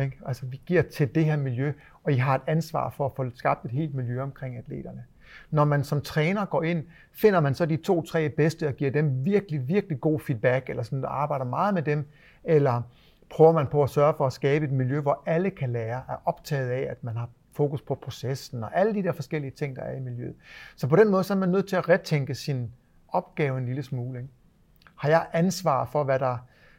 Ikke? 0.00 0.18
Altså 0.26 0.46
vi 0.46 0.60
giver 0.66 0.82
til 0.82 1.14
det 1.14 1.24
her 1.24 1.36
miljø, 1.36 1.72
og 2.04 2.12
I 2.12 2.16
har 2.16 2.34
et 2.34 2.42
ansvar 2.46 2.90
for 2.90 3.06
at 3.06 3.12
få 3.16 3.30
skabt 3.34 3.64
et 3.64 3.70
helt 3.70 3.94
miljø 3.94 4.22
omkring 4.22 4.56
atleterne. 4.56 5.04
Når 5.50 5.64
man 5.64 5.84
som 5.84 6.00
træner 6.00 6.44
går 6.44 6.62
ind, 6.62 6.84
finder 7.12 7.40
man 7.40 7.54
så 7.54 7.66
de 7.66 7.76
to-tre 7.76 8.28
bedste 8.28 8.68
og 8.68 8.74
giver 8.74 8.90
dem 8.90 9.24
virkelig, 9.24 9.68
virkelig 9.68 10.00
god 10.00 10.20
feedback, 10.20 10.70
eller 10.70 10.82
sådan, 10.82 11.04
arbejder 11.08 11.44
meget 11.44 11.74
med 11.74 11.82
dem, 11.82 12.06
eller 12.44 12.82
prøver 13.30 13.52
man 13.52 13.66
på 13.66 13.82
at 13.82 13.90
sørge 13.90 14.14
for 14.16 14.26
at 14.26 14.32
skabe 14.32 14.64
et 14.64 14.72
miljø, 14.72 15.00
hvor 15.00 15.22
alle 15.26 15.50
kan 15.50 15.72
lære, 15.72 16.02
er 16.08 16.16
optaget 16.24 16.70
af, 16.70 16.86
at 16.90 17.04
man 17.04 17.16
har 17.16 17.28
fokus 17.52 17.82
på 17.82 17.94
processen 17.94 18.64
og 18.64 18.78
alle 18.78 18.94
de 18.94 19.02
der 19.02 19.12
forskellige 19.12 19.50
ting, 19.50 19.76
der 19.76 19.82
er 19.82 19.96
i 19.96 20.00
miljøet. 20.00 20.34
Så 20.76 20.86
på 20.86 20.96
den 20.96 21.10
måde 21.10 21.24
så 21.24 21.34
er 21.34 21.38
man 21.38 21.48
nødt 21.48 21.68
til 21.68 21.76
at 21.76 21.88
retænke 21.88 22.34
sin 22.34 22.72
opgave 23.08 23.58
en 23.58 23.66
lille 23.66 23.82
smule. 23.82 24.18
Ikke? 24.18 24.30
Har 24.96 25.08
jeg 25.08 25.26
ansvar 25.32 25.84
for, 25.84 26.04
hvad 26.04 26.18
der 26.18 26.36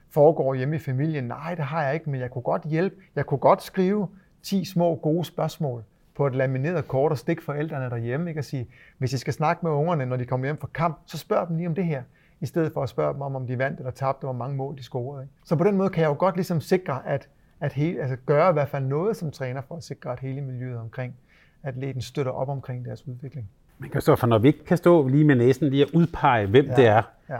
foregår 0.10 0.56
hjemme 0.56 0.76
i 0.76 0.80
familien? 0.80 1.24
Nej, 1.24 1.56
det 1.56 1.66
har 1.66 1.84
jeg 1.84 1.94
ikke, 1.94 2.10
men 2.10 2.20
jeg 2.20 2.32
kunne 2.32 2.42
godt 2.42 2.64
hjælpe. 2.64 2.96
Jeg 3.16 3.26
kunne 3.26 3.38
godt 3.38 3.64
skrive 3.64 4.08
10 4.44 4.66
små 4.66 4.96
gode 4.96 5.26
spørgsmål 5.26 5.84
på 6.16 6.28
et 6.28 6.36
lamineret 6.36 6.88
kort 6.88 7.12
og 7.12 7.18
stikke 7.18 7.44
forældrene 7.44 7.90
derhjemme. 7.90 8.30
Ikke? 8.30 8.40
Og 8.40 8.46
sige, 8.46 8.68
hvis 8.98 9.14
I 9.14 9.18
skal 9.18 9.34
snakke 9.34 9.66
med 9.66 9.72
ungerne, 9.72 10.06
når 10.06 10.18
de 10.18 10.26
kommer 10.26 10.48
hjem 10.48 10.58
fra 10.58 10.70
kamp, 10.74 11.00
så 11.06 11.18
spørg 11.18 11.48
dem 11.48 11.58
lige 11.58 11.68
om 11.68 11.76
det 11.76 11.86
her 11.86 12.04
i 12.42 12.46
stedet 12.46 12.74
for 12.74 12.84
at 12.84 12.90
spørge 12.90 13.14
dem 13.14 13.22
om, 13.22 13.36
om 13.36 13.48
de 13.48 13.58
vandt 13.58 13.80
eller 13.80 13.92
tabte, 13.92 14.26
og 14.26 14.34
hvor 14.34 14.46
mange 14.46 14.58
mål 14.58 14.78
de 14.78 14.84
scorede. 14.84 15.24
Ikke? 15.24 15.34
Så 15.46 15.56
på 15.56 15.64
den 15.64 15.78
måde 15.78 15.90
kan 15.90 16.02
jeg 16.02 16.10
jo 16.10 16.16
godt 16.20 16.36
ligesom 16.36 16.62
sikre, 16.62 17.02
at, 17.06 17.30
at 17.60 17.74
hele, 17.74 18.02
altså 18.02 18.18
gøre 18.26 18.50
i 18.50 18.54
hvert 18.54 18.70
fald 18.70 18.86
noget 18.86 19.18
som 19.18 19.32
træner 19.32 19.62
for 19.62 19.76
at 19.76 19.84
sikre, 19.84 20.12
at 20.12 20.20
hele 20.20 20.42
miljøet 20.42 20.78
omkring 20.78 21.16
atleten 21.64 22.02
støtter 22.02 22.32
op 22.32 22.50
omkring 22.50 22.86
deres 22.86 23.08
udvikling. 23.08 23.50
Men 23.78 23.92
for 23.92 24.26
når 24.26 24.38
vi 24.38 24.48
ikke 24.48 24.66
kan 24.66 24.78
stå 24.78 25.08
lige 25.08 25.24
med 25.24 25.36
næsen 25.36 25.70
lige 25.70 25.84
at 25.84 25.90
udpege, 25.94 26.48
hvem 26.48 26.66
ja, 26.66 26.76
det 26.76 26.86
er, 26.88 27.02
ja. 27.30 27.38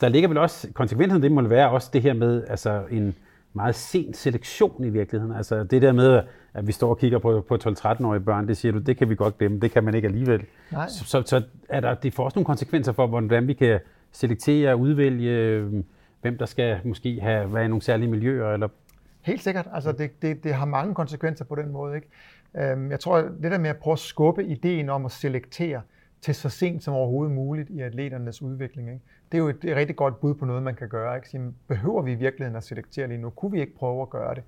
der 0.00 0.08
ligger 0.08 0.28
vel 0.28 0.38
også, 0.38 0.68
konsekvensen 0.72 1.22
det 1.22 1.32
må 1.32 1.42
være 1.42 1.70
også 1.70 1.90
det 1.92 2.02
her 2.02 2.12
med 2.12 2.44
altså 2.48 2.84
en 2.90 3.14
meget 3.52 3.74
sen 3.74 4.14
selektion 4.14 4.84
i 4.84 4.88
virkeligheden. 4.88 5.36
Altså 5.36 5.64
det 5.64 5.82
der 5.82 5.92
med, 5.92 6.22
at 6.54 6.66
vi 6.66 6.72
står 6.72 6.90
og 6.90 6.98
kigger 6.98 7.18
på, 7.18 7.44
på 7.48 7.54
12-13-årige 7.54 8.20
børn, 8.20 8.48
det 8.48 8.56
siger 8.56 8.72
du, 8.72 8.78
det 8.78 8.96
kan 8.96 9.08
vi 9.10 9.14
godt 9.14 9.38
glemme, 9.38 9.60
det 9.60 9.70
kan 9.70 9.84
man 9.84 9.94
ikke 9.94 10.08
alligevel. 10.08 10.44
Nej. 10.72 10.88
Så, 10.88 11.04
så, 11.04 11.22
så 11.26 11.42
er 11.68 11.80
der, 11.80 11.94
det 11.94 12.14
får 12.14 12.24
også 12.24 12.38
nogle 12.38 12.46
konsekvenser 12.46 12.92
for, 12.92 13.06
hvordan 13.06 13.48
vi 13.48 13.52
kan 13.52 13.80
selektere 14.18 14.72
og 14.72 14.80
udvælge, 14.80 15.30
øh, 15.30 15.84
hvem 16.20 16.38
der 16.38 16.46
skal 16.46 16.80
måske 16.84 17.20
have 17.20 17.54
være 17.54 17.64
i 17.64 17.68
nogle 17.68 17.82
særlige 17.82 18.10
miljøer? 18.10 18.52
Eller? 18.52 18.68
Helt 19.20 19.42
sikkert. 19.42 19.68
Altså, 19.72 19.92
det, 19.92 20.22
det, 20.22 20.44
det 20.44 20.54
har 20.54 20.66
mange 20.66 20.94
konsekvenser 20.94 21.44
på 21.44 21.54
den 21.54 21.72
måde. 21.72 21.96
Ikke? 21.96 22.08
Øhm, 22.56 22.90
jeg 22.90 23.00
tror, 23.00 23.18
det 23.18 23.52
der 23.52 23.58
med 23.58 23.70
at 23.70 23.76
prøve 23.76 23.92
at 23.92 23.98
skubbe 23.98 24.44
ideen 24.44 24.90
om 24.90 25.04
at 25.04 25.12
selektere 25.12 25.82
til 26.20 26.34
så 26.34 26.48
sent 26.48 26.84
som 26.84 26.94
overhovedet 26.94 27.34
muligt 27.34 27.70
i 27.70 27.80
atleternes 27.80 28.42
udvikling, 28.42 28.88
ikke? 28.88 29.00
det 29.32 29.38
er 29.38 29.42
jo 29.42 29.48
et, 29.48 29.64
et 29.64 29.76
rigtig 29.76 29.96
godt 29.96 30.20
bud 30.20 30.34
på 30.34 30.44
noget, 30.44 30.62
man 30.62 30.74
kan 30.74 30.88
gøre. 30.88 31.16
Ikke? 31.16 31.28
Sige, 31.28 31.54
behøver 31.68 32.02
vi 32.02 32.12
i 32.12 32.14
virkeligheden 32.14 32.56
at 32.56 32.64
selektere 32.64 33.08
lige 33.08 33.18
nu? 33.18 33.30
Kunne 33.30 33.52
vi 33.52 33.60
ikke 33.60 33.76
prøve 33.76 34.02
at 34.02 34.10
gøre 34.10 34.34
det 34.34 34.42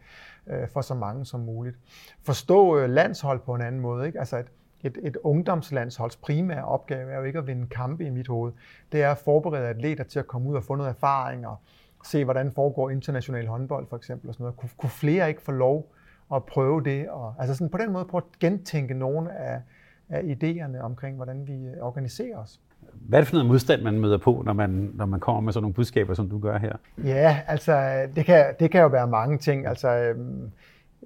øh, 0.47 0.69
for 0.69 0.81
så 0.81 0.95
mange 0.95 1.27
som 1.27 1.41
muligt? 1.41 1.77
Forstå 2.23 2.79
øh, 2.79 2.91
landshold 2.91 3.41
på 3.41 3.55
en 3.55 3.63
anden 3.63 3.81
måde. 3.81 4.07
Ikke? 4.07 4.19
Altså, 4.19 4.37
at 4.37 4.47
et, 4.85 4.99
et 5.03 5.17
ungdomslandsholds 5.23 6.17
primære 6.17 6.65
opgave 6.65 7.11
er 7.11 7.19
jo 7.19 7.25
ikke 7.25 7.39
at 7.39 7.47
vinde 7.47 7.67
kampe 7.67 8.05
i 8.05 8.11
mit 8.11 8.29
hoved. 8.29 8.53
Det 8.93 9.03
er 9.03 9.11
at 9.11 9.19
forberede 9.19 9.69
atleter 9.69 10.05
til 10.05 10.19
at 10.19 10.27
komme 10.27 10.49
ud 10.49 10.57
og 10.57 10.65
få 10.65 10.75
noget 10.75 10.91
erfaring 10.91 11.47
og 11.47 11.57
se, 12.05 12.25
hvordan 12.25 12.53
foregår 12.53 12.91
international 12.91 13.47
håndbold 13.47 13.87
for 13.89 13.97
eksempel. 13.97 14.29
Og 14.29 14.35
sådan 14.35 14.45
noget. 14.45 14.57
Kunne, 14.57 14.71
kunne 14.77 14.91
flere 14.91 15.29
ikke 15.29 15.43
få 15.43 15.53
lov 15.53 15.93
at 16.35 16.45
prøve 16.45 16.85
det? 16.85 17.09
Og, 17.09 17.35
altså 17.39 17.55
sådan 17.55 17.71
på 17.71 17.79
den 17.79 17.93
måde 17.93 18.05
prøve 18.05 18.23
at 18.33 18.39
gentænke 18.39 18.95
nogle 18.95 19.33
af, 19.33 19.61
af 20.09 20.21
idéerne 20.21 20.81
omkring, 20.81 21.17
hvordan 21.17 21.47
vi 21.47 21.53
øh, 21.53 21.77
organiserer 21.81 22.39
os. 22.39 22.61
Hvad 22.93 23.19
er 23.19 23.21
det 23.21 23.29
for 23.29 23.37
noget 23.37 23.47
modstand, 23.47 23.83
man 23.83 24.01
møder 24.01 24.19
på, 24.19 24.43
når 24.47 24.53
man, 24.53 24.91
når 24.95 25.07
man 25.07 25.21
kommer 25.21 25.41
med 25.41 25.53
sådan 25.53 25.63
nogle 25.63 25.75
budskaber, 25.75 26.15
som 26.15 26.29
du 26.29 26.39
gør 26.39 26.59
her? 26.59 26.77
Ja, 27.05 27.41
altså 27.47 28.07
det 28.17 28.25
kan, 28.25 28.55
det 28.61 28.71
kan 28.71 28.81
jo 28.81 28.87
være 28.87 29.07
mange 29.07 29.39
ting. 29.39 29.67
Altså, 29.67 29.89
øhm, 29.89 30.51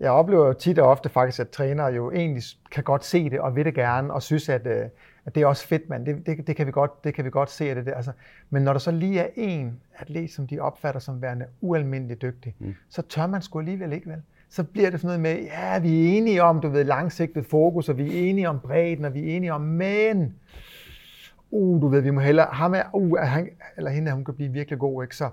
jeg 0.01 0.11
oplever 0.11 0.47
jo 0.47 0.53
tit 0.53 0.79
og 0.79 0.89
ofte 0.89 1.09
faktisk, 1.09 1.41
at 1.41 1.51
trænere 1.51 1.87
jo 1.87 2.11
egentlig 2.11 2.43
kan 2.71 2.85
godt 2.85 3.05
se 3.05 3.31
det 3.31 3.41
og 3.41 3.57
vil 3.57 3.65
det 3.65 3.75
gerne, 3.75 4.13
og 4.13 4.23
synes, 4.23 4.49
at, 4.49 4.67
øh, 4.67 4.89
at 5.25 5.35
det 5.35 5.43
er 5.43 5.47
også 5.47 5.67
fedt, 5.67 5.89
man. 5.89 6.07
Det, 6.07 6.27
det, 6.27 6.47
det, 6.47 6.57
kan 6.57 6.67
vi 6.67 6.73
godt, 6.73 7.05
det 7.05 7.15
kan 7.15 7.25
vi 7.25 7.31
godt 7.31 7.51
se. 7.51 7.71
At 7.71 7.77
det 7.77 7.87
der. 7.87 7.95
Altså, 7.95 8.13
men 8.51 8.63
når 8.63 8.73
der 8.73 8.81
så 8.81 8.91
lige 8.91 9.21
er 9.21 9.29
en 9.37 9.81
atlet, 9.99 10.31
som 10.31 10.47
de 10.47 10.61
opfatter 10.61 11.01
som 11.01 11.23
værende 11.23 11.47
ualmindeligt 11.61 12.23
dygtig, 12.23 12.55
mm. 12.59 12.75
så 12.89 13.03
tør 13.03 13.27
man 13.27 13.43
sgu 13.43 13.59
alligevel 13.59 13.93
ikke, 13.93 14.11
vel? 14.11 14.23
Så 14.49 14.65
bliver 14.65 14.91
det 14.91 15.01
sådan 15.01 15.21
noget 15.21 15.37
med, 15.37 15.45
ja, 15.45 15.79
vi 15.79 15.89
er 15.89 16.19
enige 16.19 16.43
om, 16.43 16.61
du 16.61 16.69
ved, 16.69 16.85
langsigtet 16.85 17.47
fokus, 17.47 17.89
og 17.89 17.99
vi 17.99 18.19
er 18.19 18.31
enige 18.31 18.49
om 18.49 18.61
bredden, 18.61 19.05
og 19.05 19.15
vi 19.15 19.21
er 19.21 19.37
enige 19.37 19.53
om, 19.53 19.61
men, 19.61 20.35
uh, 21.51 21.83
du 21.83 21.89
ved, 21.89 22.01
vi 22.01 22.11
må 22.11 22.21
hellere, 22.21 22.47
ham 22.53 22.75
er, 22.75 22.83
uh, 22.93 23.19
han, 23.19 23.49
eller 23.77 23.91
hende, 23.91 24.13
hun 24.13 24.25
kan 24.25 24.35
blive 24.35 24.53
virkelig 24.53 24.79
god, 24.79 25.03
ikke? 25.03 25.17
Så, 25.17 25.29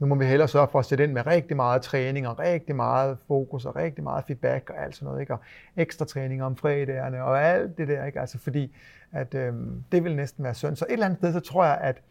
nu 0.00 0.06
må 0.06 0.14
vi 0.14 0.24
hellere 0.24 0.48
sørge 0.48 0.68
for 0.72 0.78
at 0.78 0.84
sætte 0.84 1.04
ind 1.04 1.12
med 1.12 1.26
rigtig 1.26 1.56
meget 1.56 1.82
træning 1.82 2.28
og 2.28 2.38
rigtig 2.38 2.76
meget 2.76 3.18
fokus 3.28 3.64
og 3.64 3.76
rigtig 3.76 4.04
meget 4.04 4.24
feedback 4.26 4.70
og 4.70 4.82
alt 4.82 4.94
sådan 4.94 5.06
noget, 5.06 5.20
ikke? 5.20 5.32
Og 5.32 5.40
ekstra 5.76 6.04
træning 6.04 6.42
om 6.42 6.56
fredagerne 6.56 7.24
og 7.24 7.42
alt 7.42 7.78
det 7.78 7.88
der, 7.88 8.04
ikke? 8.04 8.20
Altså 8.20 8.38
fordi, 8.38 8.76
at 9.12 9.34
øh, 9.34 9.52
det 9.92 10.04
vil 10.04 10.16
næsten 10.16 10.44
være 10.44 10.54
synd. 10.54 10.76
Så 10.76 10.84
et 10.88 10.92
eller 10.92 11.06
andet 11.06 11.18
sted, 11.18 11.32
så 11.32 11.40
tror 11.40 11.64
jeg, 11.64 11.78
at, 11.80 12.02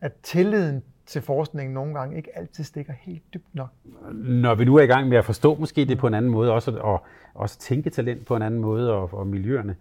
at 0.00 0.12
tilliden 0.22 0.82
til 1.06 1.22
forskningen 1.22 1.74
nogle 1.74 1.94
gange 1.94 2.16
ikke 2.16 2.38
altid 2.38 2.64
stikker 2.64 2.92
helt 3.00 3.22
dybt 3.34 3.54
nok. 3.54 3.68
Når 4.12 4.54
vi 4.54 4.64
nu 4.64 4.76
er 4.76 4.82
i 4.82 4.86
gang 4.86 5.08
med 5.08 5.18
at 5.18 5.24
forstå 5.24 5.54
måske 5.54 5.84
det 5.84 5.98
på 5.98 6.06
en 6.06 6.14
anden 6.14 6.30
måde, 6.30 6.52
også, 6.52 6.78
og 6.80 7.04
også 7.34 7.58
tænke 7.58 7.90
talent 7.90 8.26
på 8.26 8.36
en 8.36 8.42
anden 8.42 8.60
måde 8.60 8.92
og, 8.92 9.14
og 9.14 9.26
miljøerne, 9.26 9.76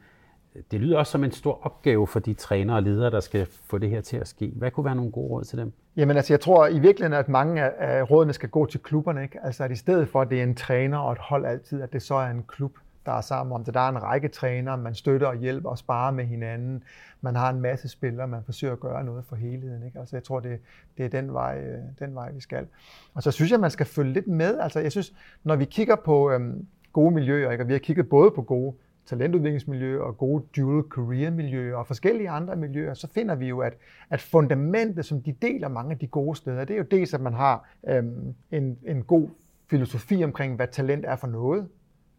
det 0.72 0.82
lyder 0.82 0.98
også 0.98 1.12
som 1.12 1.24
en 1.24 1.32
stor 1.32 1.66
opgave 1.66 2.08
for 2.08 2.20
de 2.20 2.34
trænere 2.34 2.78
og 2.78 2.84
ledere, 2.84 3.12
der 3.12 3.20
skal 3.20 3.46
få 3.46 3.78
det 3.78 3.90
her 3.90 4.02
til 4.02 4.18
at 4.18 4.28
ske. 4.28 4.52
Hvad 4.56 4.72
kunne 4.72 4.86
være 4.86 4.96
nogle 4.96 5.12
gode 5.12 5.30
råd 5.30 5.44
til 5.44 5.58
dem? 5.58 5.74
Jamen 5.98 6.18
altså, 6.18 6.34
jeg 6.34 6.40
tror 6.40 6.68
i 6.68 6.80
virkeligheden, 6.80 7.20
at 7.20 7.30
mange 7.30 7.62
af 7.62 8.12
rådene 8.12 8.34
skal 8.34 8.50
gå 8.50 8.66
til 8.66 8.80
klubberne. 8.80 9.24
Ikke? 9.24 9.40
Altså 9.44 9.64
at 9.64 9.72
i 9.72 9.76
stedet 9.76 10.10
for, 10.10 10.22
at 10.22 10.30
det 10.30 10.40
er 10.40 10.44
en 10.44 10.56
træner 10.56 10.98
og 10.98 11.12
et 11.12 11.18
hold 11.18 11.46
altid, 11.46 11.82
at 11.82 11.94
det 11.94 12.02
så 12.02 12.16
er 12.16 12.28
en 12.28 12.44
klub, 12.48 12.78
der 13.06 13.12
er 13.12 13.22
sammen 13.22 13.56
om 13.56 13.64
det. 13.64 13.74
Der 13.74 13.80
er 13.80 13.90
en 13.90 14.04
række 14.04 14.28
trænere, 14.28 14.78
man 14.78 14.96
støtter 14.96 15.28
og 15.28 15.36
hjælper 15.36 15.70
og 15.70 15.78
sparer 15.78 16.12
med 16.12 16.26
hinanden. 16.26 16.84
Man 17.22 17.36
har 17.36 17.50
en 17.50 17.62
masse 17.62 17.90
spillere, 17.90 18.28
man 18.28 18.44
forsøger 18.46 18.74
at 18.74 18.80
gøre 18.80 19.04
noget 19.04 19.26
for 19.26 19.36
helheden. 19.36 19.84
Ikke? 19.86 20.00
Altså 20.00 20.16
jeg 20.16 20.24
tror, 20.24 20.40
det, 20.40 20.60
det 20.98 21.06
er 21.06 21.10
den 21.10 21.34
vej, 21.34 21.62
øh, 21.62 21.80
den 22.00 22.16
vej, 22.16 22.32
vi 22.32 22.42
skal. 22.42 22.68
Og 23.14 23.24
så 23.24 23.32
synes 23.32 23.52
jeg, 23.52 23.60
man 23.60 23.72
skal 23.72 23.86
følge 23.86 24.14
lidt 24.14 24.28
med. 24.28 24.60
Altså 24.60 24.80
jeg 24.80 24.92
synes, 24.92 25.14
når 25.44 25.56
vi 25.56 25.66
kigger 25.66 25.96
på 25.96 26.32
øhm, 26.32 26.68
gode 26.94 27.14
miljøer, 27.14 27.52
ikke? 27.52 27.64
og 27.64 27.68
vi 27.68 27.74
har 27.74 27.80
kigget 27.80 28.10
både 28.10 28.32
på 28.32 28.42
gode 28.42 28.76
talentudviklingsmiljø 29.06 30.02
og 30.02 30.18
gode 30.18 30.44
dual 30.56 30.84
career 30.96 31.32
miljøer 31.32 31.76
og 31.76 31.88
forskellige 31.88 32.30
andre 32.30 32.56
miljøer, 32.56 32.94
så 32.94 33.08
finder 33.08 33.36
vi 33.36 33.48
jo, 33.48 33.60
at, 33.60 33.74
at 34.10 34.22
fundamentet, 34.22 35.06
som 35.06 35.22
de 35.22 35.32
deler 35.32 35.68
mange 35.68 35.92
af 35.92 36.00
de 36.00 36.08
gode 36.08 36.36
steder, 36.36 36.66
det 36.66 36.74
er 36.74 36.78
jo 36.78 36.86
dels, 36.92 37.14
at 37.14 37.22
man 37.22 37.34
har 37.34 37.70
øhm, 37.88 38.36
en, 38.52 38.78
en 38.86 39.04
god 39.04 39.30
filosofi 39.70 40.24
omkring, 40.24 40.56
hvad 40.56 40.68
talent 40.68 41.06
er 41.06 41.16
for 41.16 41.28
noget. 41.28 41.68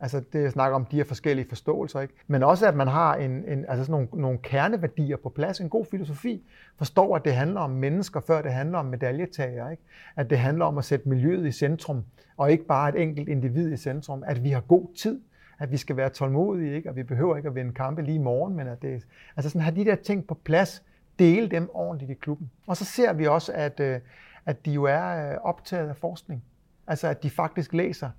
Altså 0.00 0.22
det 0.32 0.42
jeg 0.42 0.52
snakker 0.52 0.76
om 0.76 0.84
de 0.84 0.96
her 0.96 1.04
forskellige 1.04 1.48
forståelser, 1.48 2.00
ikke? 2.00 2.14
Men 2.26 2.42
også 2.42 2.68
at 2.68 2.76
man 2.76 2.88
har 2.88 3.14
en, 3.14 3.30
en, 3.30 3.64
altså 3.68 3.84
sådan 3.84 3.92
nogle, 3.92 4.08
nogle 4.22 4.38
kerneværdier 4.38 5.16
på 5.16 5.28
plads, 5.28 5.60
en 5.60 5.68
god 5.68 5.84
filosofi, 5.90 6.42
forstår, 6.76 7.16
at 7.16 7.24
det 7.24 7.34
handler 7.34 7.60
om 7.60 7.70
mennesker, 7.70 8.20
før 8.20 8.42
det 8.42 8.52
handler 8.52 8.78
om 8.78 8.86
medaljetager, 8.86 9.70
ikke? 9.70 9.82
At 10.16 10.30
det 10.30 10.38
handler 10.38 10.64
om 10.64 10.78
at 10.78 10.84
sætte 10.84 11.08
miljøet 11.08 11.46
i 11.46 11.52
centrum, 11.52 12.04
og 12.36 12.52
ikke 12.52 12.64
bare 12.64 12.88
et 12.88 13.02
enkelt 13.02 13.28
individ 13.28 13.72
i 13.72 13.76
centrum, 13.76 14.24
at 14.26 14.44
vi 14.44 14.50
har 14.50 14.60
god 14.60 14.94
tid, 14.96 15.20
at 15.58 15.72
vi 15.72 15.76
skal 15.76 15.96
være 15.96 16.08
tålmodige, 16.08 16.74
ikke? 16.76 16.88
og 16.88 16.96
vi 16.96 17.02
behøver 17.02 17.36
ikke 17.36 17.48
at 17.48 17.54
vinde 17.54 17.72
kampe 17.72 18.02
lige 18.02 18.14
i 18.14 18.18
morgen, 18.18 18.56
men 18.56 18.66
at 18.66 18.82
det, 18.82 19.06
altså 19.36 19.50
sådan 19.50 19.60
have 19.60 19.76
de 19.76 19.84
der 19.84 19.94
ting 19.94 20.26
på 20.26 20.34
plads, 20.34 20.82
dele 21.18 21.48
dem 21.48 21.70
ordentligt 21.74 22.10
i 22.10 22.14
klubben. 22.14 22.50
Og 22.66 22.76
så 22.76 22.84
ser 22.84 23.12
vi 23.12 23.26
også, 23.26 23.52
at, 23.52 23.80
øh, 23.80 24.00
at 24.46 24.66
de 24.66 24.72
jo 24.72 24.84
er 24.84 25.32
øh, 25.32 25.38
optaget 25.42 25.88
af 25.88 25.96
forskning. 25.96 26.44
Altså 26.86 27.08
at 27.08 27.22
de 27.22 27.30
faktisk 27.30 27.72
læser, 27.72 28.10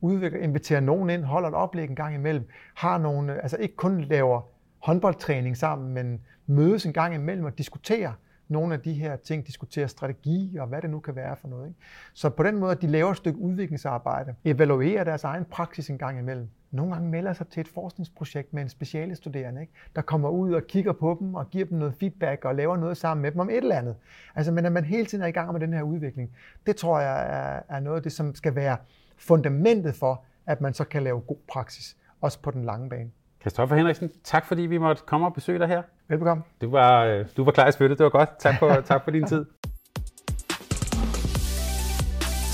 udvikler, 0.00 0.40
inviterer 0.40 0.80
nogen 0.80 1.10
ind, 1.10 1.24
holder 1.24 1.48
et 1.48 1.54
oplæg 1.54 1.88
en 1.88 1.96
gang 1.96 2.14
imellem, 2.14 2.48
har 2.74 2.98
nogle, 2.98 3.32
øh, 3.32 3.38
altså 3.42 3.56
ikke 3.56 3.76
kun 3.76 4.00
laver 4.00 4.40
håndboldtræning 4.78 5.56
sammen, 5.56 5.94
men 5.94 6.20
mødes 6.46 6.86
en 6.86 6.92
gang 6.92 7.14
imellem 7.14 7.44
og 7.44 7.58
diskuterer, 7.58 8.12
nogle 8.48 8.74
af 8.74 8.80
de 8.80 8.92
her 8.92 9.16
ting, 9.16 9.46
diskuterer 9.46 9.86
strategi 9.86 10.56
og 10.60 10.66
hvad 10.66 10.82
det 10.82 10.90
nu 10.90 11.00
kan 11.00 11.16
være 11.16 11.36
for 11.36 11.48
noget. 11.48 11.68
Ikke? 11.68 11.80
Så 12.12 12.30
på 12.30 12.42
den 12.42 12.56
måde, 12.56 12.72
at 12.72 12.82
de 12.82 12.86
laver 12.86 13.10
et 13.10 13.16
stykke 13.16 13.38
udviklingsarbejde, 13.38 14.34
evaluerer 14.44 15.04
deres 15.04 15.24
egen 15.24 15.44
praksis 15.44 15.90
en 15.90 15.98
gang 15.98 16.18
imellem, 16.18 16.48
nogle 16.70 16.92
gange 16.92 17.08
melder 17.08 17.32
sig 17.32 17.48
til 17.48 17.60
et 17.60 17.68
forskningsprojekt 17.68 18.52
med 18.52 18.62
en 18.62 18.68
speciale 18.68 19.16
studerende, 19.16 19.60
ikke? 19.60 19.72
der 19.96 20.02
kommer 20.02 20.28
ud 20.28 20.52
og 20.52 20.62
kigger 20.66 20.92
på 20.92 21.16
dem 21.20 21.34
og 21.34 21.50
giver 21.50 21.64
dem 21.64 21.78
noget 21.78 21.94
feedback 21.94 22.44
og 22.44 22.54
laver 22.54 22.76
noget 22.76 22.96
sammen 22.96 23.22
med 23.22 23.30
dem 23.30 23.40
om 23.40 23.50
et 23.50 23.56
eller 23.56 23.76
andet. 23.76 23.96
Altså, 24.34 24.52
men 24.52 24.66
at 24.66 24.72
man 24.72 24.84
hele 24.84 25.06
tiden 25.06 25.24
er 25.24 25.28
i 25.28 25.32
gang 25.32 25.52
med 25.52 25.60
den 25.60 25.72
her 25.72 25.82
udvikling, 25.82 26.30
det 26.66 26.76
tror 26.76 27.00
jeg 27.00 27.22
er, 27.22 27.76
er 27.76 27.80
noget 27.80 27.96
af 27.96 28.02
det, 28.02 28.12
som 28.12 28.34
skal 28.34 28.54
være 28.54 28.76
fundamentet 29.16 29.94
for, 29.94 30.24
at 30.46 30.60
man 30.60 30.74
så 30.74 30.84
kan 30.84 31.02
lave 31.02 31.20
god 31.20 31.38
praksis, 31.48 31.96
også 32.20 32.40
på 32.42 32.50
den 32.50 32.64
lange 32.64 32.88
bane. 32.88 33.10
Kristoffer 33.44 33.76
Henriksen, 33.76 34.10
tak 34.24 34.46
fordi 34.46 34.62
vi 34.62 34.78
måtte 34.78 35.02
komme 35.06 35.26
og 35.26 35.34
besøge 35.34 35.58
dig 35.58 35.68
her. 35.68 35.82
Velbekomme. 36.08 36.42
Du 36.60 36.70
var, 36.70 37.04
øh, 37.04 37.26
du 37.36 37.44
var 37.44 37.52
klar 37.52 37.68
i 37.68 37.72
spyttet, 37.72 37.98
det 37.98 38.04
var 38.04 38.10
godt. 38.10 38.30
Tak 38.38 38.58
for, 38.58 38.80
tak 38.90 39.04
for 39.04 39.10
din 39.10 39.26
tid. 39.26 39.44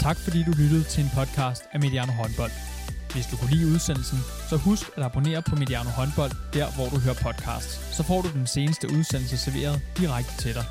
Tak 0.07 0.17
fordi 0.25 0.41
du 0.49 0.53
lyttede 0.63 0.85
til 0.93 1.01
en 1.05 1.11
podcast 1.19 1.63
af 1.73 1.81
Mediano 1.81 2.13
Håndbold. 2.13 2.55
Hvis 3.15 3.27
du 3.31 3.37
kunne 3.37 3.53
lide 3.57 3.67
udsendelsen, 3.75 4.19
så 4.51 4.57
husk 4.57 4.85
at 4.97 5.03
abonnere 5.09 5.43
på 5.51 5.55
Mediano 5.57 5.91
Håndbold, 5.99 6.33
der 6.57 6.67
hvor 6.77 6.87
du 6.95 6.99
hører 7.05 7.19
podcasts. 7.27 7.73
Så 7.97 8.03
får 8.09 8.21
du 8.25 8.29
den 8.39 8.47
seneste 8.47 8.87
udsendelse 8.97 9.37
serveret 9.47 9.77
direkte 10.01 10.35
til 10.45 10.53
dig. 10.59 10.67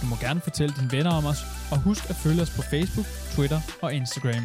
Du 0.00 0.06
må 0.10 0.16
gerne 0.26 0.40
fortælle 0.40 0.72
dine 0.78 0.90
venner 0.96 1.12
om 1.18 1.24
os, 1.32 1.40
og 1.72 1.78
husk 1.88 2.02
at 2.12 2.16
følge 2.24 2.42
os 2.44 2.52
på 2.56 2.62
Facebook, 2.72 3.08
Twitter 3.34 3.60
og 3.84 3.90
Instagram. 4.00 4.44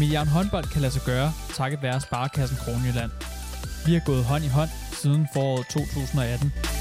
Mediano 0.00 0.30
Håndbold 0.36 0.66
kan 0.72 0.80
lade 0.84 0.92
sig 0.96 1.04
gøre, 1.12 1.28
takket 1.58 1.78
være 1.82 2.00
Sparkassen 2.00 2.58
Kronjylland. 2.64 3.35
Vi 3.86 3.92
har 3.92 4.00
gået 4.00 4.24
hånd 4.24 4.44
i 4.44 4.48
hånd 4.48 4.70
siden 5.02 5.28
foråret 5.34 5.66
2018. 5.66 6.75